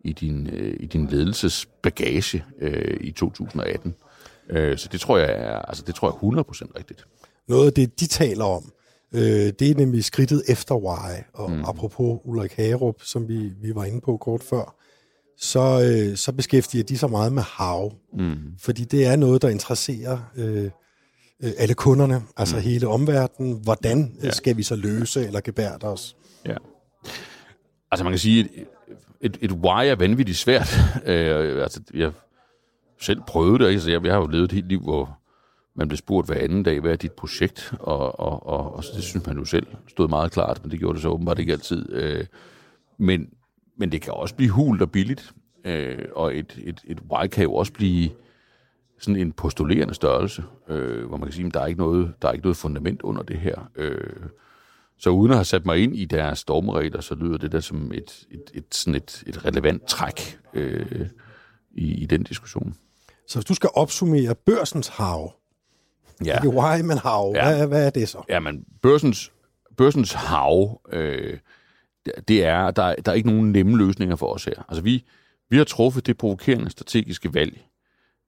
i 0.00 0.12
din, 0.12 0.46
øh, 0.46 0.76
i 0.80 0.86
din 0.86 1.06
ledelsesbagage 1.06 2.44
øh, 2.60 2.96
i 3.00 3.10
2018. 3.10 3.94
Øh, 4.50 4.78
så 4.78 4.88
det 4.92 5.00
tror 5.00 5.18
jeg 5.18 5.30
er, 5.30 5.58
altså, 5.58 5.84
det 5.86 5.94
tror 5.94 6.08
jeg 6.08 6.44
100% 6.44 6.78
rigtigt. 6.78 7.06
Noget 7.48 7.66
af 7.66 7.72
det, 7.72 8.00
de 8.00 8.06
taler 8.06 8.44
om, 8.44 8.72
øh, 9.12 9.52
det 9.58 9.70
er 9.70 9.74
nemlig 9.74 10.04
skridtet 10.04 10.42
efter 10.48 10.74
why. 10.74 11.22
Og 11.32 11.50
mm. 11.50 11.64
apropos 11.64 12.20
Ulrik 12.24 12.52
Hagerup, 12.52 13.02
som 13.02 13.28
vi, 13.28 13.52
vi 13.62 13.74
var 13.74 13.84
inde 13.84 14.00
på 14.00 14.16
kort 14.16 14.42
før, 14.42 14.76
så, 15.38 15.60
øh, 15.60 16.16
så 16.16 16.32
beskæftiger 16.32 16.84
de 16.84 16.98
sig 16.98 17.10
meget 17.10 17.32
med 17.32 17.42
how. 17.58 17.92
Mm. 18.12 18.36
Fordi 18.58 18.84
det 18.84 19.06
er 19.06 19.16
noget, 19.16 19.42
der 19.42 19.48
interesserer 19.48 20.18
øh, 20.36 20.70
øh, 21.42 21.50
alle 21.58 21.74
kunderne, 21.74 22.22
altså 22.36 22.56
mm. 22.56 22.62
hele 22.62 22.88
omverdenen. 22.88 23.60
Hvordan 23.62 24.16
ja. 24.22 24.30
skal 24.30 24.56
vi 24.56 24.62
så 24.62 24.76
løse 24.76 25.26
eller 25.26 25.40
gebærde 25.40 25.86
os? 25.86 26.16
Ja. 26.46 26.56
Altså 27.90 28.04
man 28.04 28.12
kan 28.12 28.18
sige, 28.18 28.40
et, 28.40 28.66
et, 29.20 29.38
et 29.40 29.52
why 29.52 29.86
er 29.86 29.94
vanvittigt 29.94 30.38
svært. 30.38 30.78
øh, 31.06 31.62
altså, 31.62 31.80
jeg 31.94 32.12
selv 33.00 33.20
prøvede 33.26 33.64
det, 33.64 33.70
altså, 33.70 33.90
jeg, 33.90 34.04
jeg 34.04 34.12
har 34.12 34.20
jo 34.20 34.26
levet 34.26 34.44
et 34.44 34.52
helt 34.52 34.68
liv, 34.68 34.80
hvor 34.80 35.18
man 35.76 35.88
blev 35.88 35.96
spurgt 35.96 36.26
hver 36.26 36.40
anden 36.40 36.62
dag, 36.62 36.80
hvad 36.80 36.92
er 36.92 36.96
dit 36.96 37.12
projekt? 37.12 37.74
Og, 37.80 38.20
og, 38.20 38.46
og, 38.46 38.74
og 38.76 38.84
det 38.96 39.04
synes 39.04 39.26
man 39.26 39.38
jo 39.38 39.44
selv 39.44 39.66
stod 39.88 40.08
meget 40.08 40.32
klart, 40.32 40.60
men 40.62 40.70
det 40.70 40.78
gjorde 40.78 40.94
det 40.94 41.02
så 41.02 41.08
åbenbart 41.08 41.38
ikke 41.38 41.52
altid. 41.52 41.92
Øh, 41.92 42.26
men, 42.98 43.28
men 43.78 43.92
det 43.92 44.02
kan 44.02 44.12
også 44.12 44.34
blive 44.34 44.50
hult 44.50 44.82
og 44.82 44.90
billigt, 44.90 45.32
øh, 45.64 45.98
og 46.14 46.36
et, 46.36 46.58
et, 46.64 46.80
et 46.84 46.98
why 47.10 47.26
kan 47.26 47.42
jo 47.42 47.54
også 47.54 47.72
blive 47.72 48.10
sådan 49.04 49.20
en 49.20 49.32
postulerende 49.32 49.94
størrelse, 49.94 50.44
øh, 50.68 51.06
hvor 51.08 51.16
man 51.16 51.26
kan 51.28 51.32
sige, 51.34 51.46
at 51.46 51.54
der 51.54 51.60
er 51.60 51.66
ikke 51.66 51.80
noget, 51.80 52.14
der 52.22 52.28
er 52.28 52.32
ikke 52.32 52.44
noget 52.44 52.56
fundament 52.56 53.02
under 53.02 53.22
det 53.22 53.38
her. 53.38 53.70
Øh, 53.76 54.16
så 54.98 55.10
uden 55.10 55.30
at 55.32 55.36
have 55.36 55.44
sat 55.44 55.66
mig 55.66 55.78
ind 55.78 55.96
i 55.96 56.04
deres 56.04 56.38
stormregler, 56.38 57.00
så 57.00 57.14
lyder 57.14 57.36
det 57.38 57.52
der 57.52 57.60
som 57.60 57.92
et, 57.94 58.26
et, 58.30 58.42
et, 58.54 58.64
sådan 58.74 58.94
et, 58.94 59.22
et 59.26 59.44
relevant 59.44 59.86
træk 59.86 60.38
øh, 60.54 61.06
i, 61.70 61.94
i 62.02 62.06
den 62.06 62.22
diskussion. 62.22 62.74
Så 63.28 63.38
hvis 63.38 63.44
du 63.44 63.54
skal 63.54 63.70
opsummere 63.74 64.34
børsens 64.34 64.88
hav, 64.88 65.32
Ja. 66.24 66.36
ikke 66.36 66.48
why, 66.48 66.80
men 66.80 66.98
hav, 66.98 67.32
Ja. 67.36 67.44
hvad, 67.56 67.66
hvad 67.68 67.86
er 67.86 67.90
det 67.90 68.08
så? 68.08 68.22
Ja, 68.28 68.40
men 68.40 68.64
børsens, 68.82 69.32
børsens 69.76 70.12
hav, 70.12 70.80
øh, 70.92 71.38
det- 72.06 72.28
det 72.28 72.44
er, 72.44 72.70
der, 72.70 72.82
er- 72.82 72.94
der 72.94 73.12
er 73.12 73.16
ikke 73.16 73.28
nogen 73.28 73.52
nemme 73.52 73.78
løsninger 73.78 74.16
for 74.16 74.34
os 74.34 74.44
her. 74.44 74.64
Altså 74.68 74.82
vi, 74.82 75.04
vi 75.50 75.56
har 75.56 75.64
truffet 75.64 76.06
det 76.06 76.18
provokerende 76.18 76.70
strategiske 76.70 77.34
valg, 77.34 77.60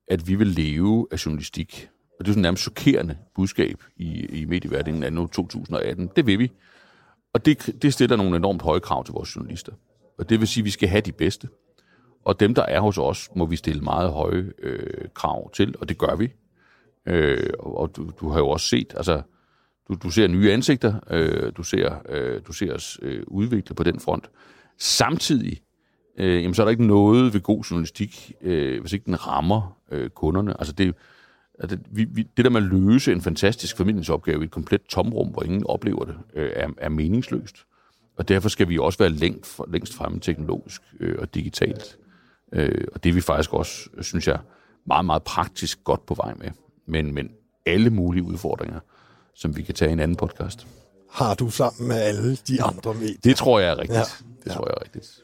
at 0.09 0.29
vi 0.29 0.35
vil 0.35 0.47
leve 0.47 1.07
af 1.11 1.27
journalistik. 1.27 1.88
Og 2.19 2.25
det 2.25 2.31
er 2.31 2.33
sådan 2.33 2.42
nærmest 2.42 2.62
chokerende 2.62 3.19
budskab 3.35 3.83
i, 3.97 4.25
i 4.25 4.45
medieverdenen 4.45 5.03
af 5.03 5.12
nu 5.12 5.27
2018. 5.27 6.11
Det 6.16 6.27
vil 6.27 6.38
vi. 6.38 6.53
Og 7.33 7.47
det, 7.47 7.83
det 7.83 7.92
stiller 7.92 8.16
nogle 8.16 8.37
enormt 8.37 8.62
høje 8.62 8.81
krav 8.81 9.05
til 9.05 9.12
vores 9.12 9.37
journalister. 9.37 9.73
Og 10.19 10.29
det 10.29 10.40
vil 10.40 10.49
sige, 10.49 10.62
at 10.62 10.64
vi 10.64 10.71
skal 10.71 10.88
have 10.88 11.01
de 11.01 11.12
bedste. 11.12 11.49
Og 12.25 12.40
dem, 12.40 12.55
der 12.55 12.62
er 12.62 12.81
hos 12.81 12.99
os, 12.99 13.31
må 13.37 13.47
vi 13.47 13.57
stille 13.57 13.83
meget 13.83 14.11
høje 14.11 14.53
øh, 14.59 15.09
krav 15.14 15.51
til, 15.51 15.75
og 15.81 15.88
det 15.88 15.99
gør 15.99 16.16
vi. 16.16 16.33
Øh, 17.07 17.51
og 17.59 17.79
og 17.79 17.97
du, 17.97 18.11
du 18.21 18.29
har 18.29 18.38
jo 18.38 18.49
også 18.49 18.69
set, 18.69 18.95
altså, 18.97 19.23
du, 19.88 19.95
du 19.95 20.11
ser 20.11 20.27
nye 20.27 20.53
ansigter, 20.53 20.95
øh, 21.11 21.53
du, 21.57 21.62
ser, 21.62 21.97
øh, 22.09 22.40
du 22.47 22.53
ser 22.53 22.75
os 22.75 22.99
øh, 23.03 23.23
udvikle 23.27 23.75
på 23.75 23.83
den 23.83 24.01
front. 24.01 24.31
Samtidig, 24.79 25.61
øh, 26.16 26.42
jamen, 26.42 26.55
så 26.55 26.62
er 26.62 26.64
der 26.64 26.70
ikke 26.70 26.87
noget 26.87 27.35
ved 27.35 27.40
god 27.40 27.64
journalistik, 27.64 28.33
øh, 28.40 28.81
hvis 28.81 28.92
ikke 28.92 29.07
den 29.07 29.26
rammer 29.26 29.76
øh, 29.90 30.11
kunderne. 30.11 30.61
Altså 30.61 30.72
det, 30.72 30.94
altså, 31.59 31.79
vi, 31.90 32.05
vi, 32.05 32.22
det 32.37 32.44
der 32.44 32.50
med 32.50 32.62
at 32.62 32.68
løse 32.68 33.12
en 33.12 33.20
fantastisk 33.20 33.76
formidlingsopgave 33.76 34.42
i 34.42 34.44
et 34.44 34.50
komplet 34.50 34.83
tomrum, 34.88 35.29
hvor 35.29 35.42
ingen 35.42 35.66
oplever 35.66 36.05
det, 36.05 36.14
øh, 36.35 36.50
er, 36.55 36.68
er 36.79 36.88
meningsløst. 36.88 37.57
Og 38.16 38.29
derfor 38.29 38.48
skal 38.48 38.68
vi 38.68 38.79
også 38.79 38.98
være 38.98 39.09
længst, 39.09 39.61
længst 39.68 39.94
fremme 39.94 40.20
teknologisk 40.20 40.83
øh, 41.00 41.16
og 41.18 41.35
digitalt. 41.35 41.98
Øh, 42.52 42.85
og 42.94 43.05
det 43.05 43.11
er 43.11 43.14
vi 43.14 43.20
faktisk 43.20 43.52
også, 43.52 43.88
synes 44.00 44.29
jeg, 44.29 44.38
meget, 44.87 45.05
meget 45.05 45.22
praktisk 45.22 45.85
godt 45.85 46.07
på 46.07 46.14
vej 46.14 46.35
med. 46.35 46.50
Men, 46.87 47.14
men 47.14 47.31
alle 47.66 47.90
mulige 47.90 48.22
udfordringer, 48.22 48.81
som 49.35 49.57
vi 49.57 49.62
kan 49.62 49.74
tage 49.74 49.88
i 49.88 49.92
en 49.92 50.00
anden 50.00 50.16
podcast. 50.16 50.66
Har 51.11 51.35
du 51.35 51.50
sammen 51.50 51.88
med 51.88 51.96
alle 51.96 52.37
de 52.37 52.62
andre 52.62 52.94
medier? 52.94 53.18
Det 53.24 53.37
tror 53.37 53.61
jeg 53.61 53.68
er 53.68 53.79
rigtigt. 53.79 53.98
Ja. 53.98 53.98
Ja. 53.98 54.44
Det 54.44 54.52
tror 54.52 54.66
jeg 54.66 54.74
er 54.76 54.83
rigtigt. 54.85 55.22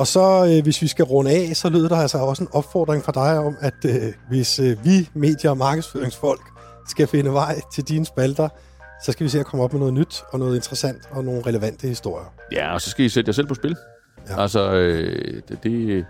Og 0.00 0.06
så, 0.06 0.46
øh, 0.50 0.62
hvis 0.62 0.82
vi 0.82 0.86
skal 0.86 1.04
runde 1.04 1.30
af, 1.30 1.56
så 1.56 1.68
lyder 1.68 1.88
der 1.88 1.96
altså 1.96 2.18
også 2.18 2.42
en 2.42 2.48
opfordring 2.52 3.04
fra 3.04 3.12
dig 3.12 3.38
om, 3.38 3.56
at 3.60 3.74
øh, 3.86 4.12
hvis 4.28 4.58
øh, 4.58 4.84
vi, 4.84 5.08
medier 5.14 5.50
og 5.50 5.56
markedsføringsfolk, 5.56 6.40
skal 6.88 7.06
finde 7.06 7.32
vej 7.32 7.60
til 7.74 7.84
dine 7.84 8.06
spalter, 8.06 8.48
så 9.04 9.12
skal 9.12 9.24
vi 9.24 9.28
se 9.28 9.40
at 9.40 9.46
komme 9.46 9.64
op 9.64 9.72
med 9.72 9.80
noget 9.80 9.94
nyt 9.94 10.22
og 10.32 10.38
noget 10.38 10.56
interessant 10.56 11.08
og 11.10 11.24
nogle 11.24 11.42
relevante 11.46 11.88
historier. 11.88 12.26
Ja, 12.52 12.74
og 12.74 12.80
så 12.80 12.90
skal 12.90 13.04
I 13.04 13.08
sætte 13.08 13.28
jer 13.28 13.32
selv 13.32 13.46
på 13.46 13.54
spil. 13.54 13.76
Ja. 14.28 14.32
Ja. 14.34 14.42
Altså, 14.42 14.72
øh, 14.72 15.42
det, 15.48 15.62
det, 15.62 16.06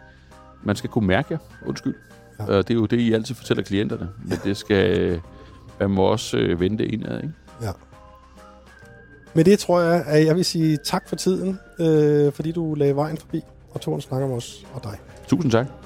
man 0.65 0.77
skal 0.77 0.91
kunne 0.91 1.07
mærke 1.07 1.29
jer. 1.31 1.39
Undskyld. 1.67 1.95
Ja. 2.39 2.53
Ja. 2.53 2.59
Det 2.59 2.71
er 2.71 2.75
jo 2.75 2.87
det, 2.87 3.01
I 3.01 3.13
altid 3.13 3.35
fortæller 3.35 3.63
klienterne. 3.63 4.09
Men 4.25 4.39
det 4.45 4.57
skal, 4.57 5.21
man 5.81 5.91
må 5.91 6.03
også 6.03 6.37
øh, 6.37 6.61
vente 6.61 6.87
indad, 6.87 7.17
ikke? 7.17 7.35
Ja. 7.63 7.71
Med 9.35 9.45
det 9.45 9.59
tror 9.59 9.81
jeg, 9.81 10.05
at 10.07 10.27
jeg 10.27 10.37
vil 10.37 10.45
sige 10.45 10.79
tak 10.85 11.09
for 11.09 11.17
tiden, 11.17 11.59
øh, 11.81 12.33
fordi 12.33 12.53
du 12.53 12.75
lagde 12.75 12.97
vejen 12.97 13.17
forbi 13.17 13.43
og 13.75 13.81
tog 13.81 13.95
en 13.95 14.01
snak 14.01 14.23
om 14.23 14.33
os 14.33 14.67
og 14.75 14.85
dig. 14.85 14.99
Tusind 15.29 15.53
tak. 15.53 15.80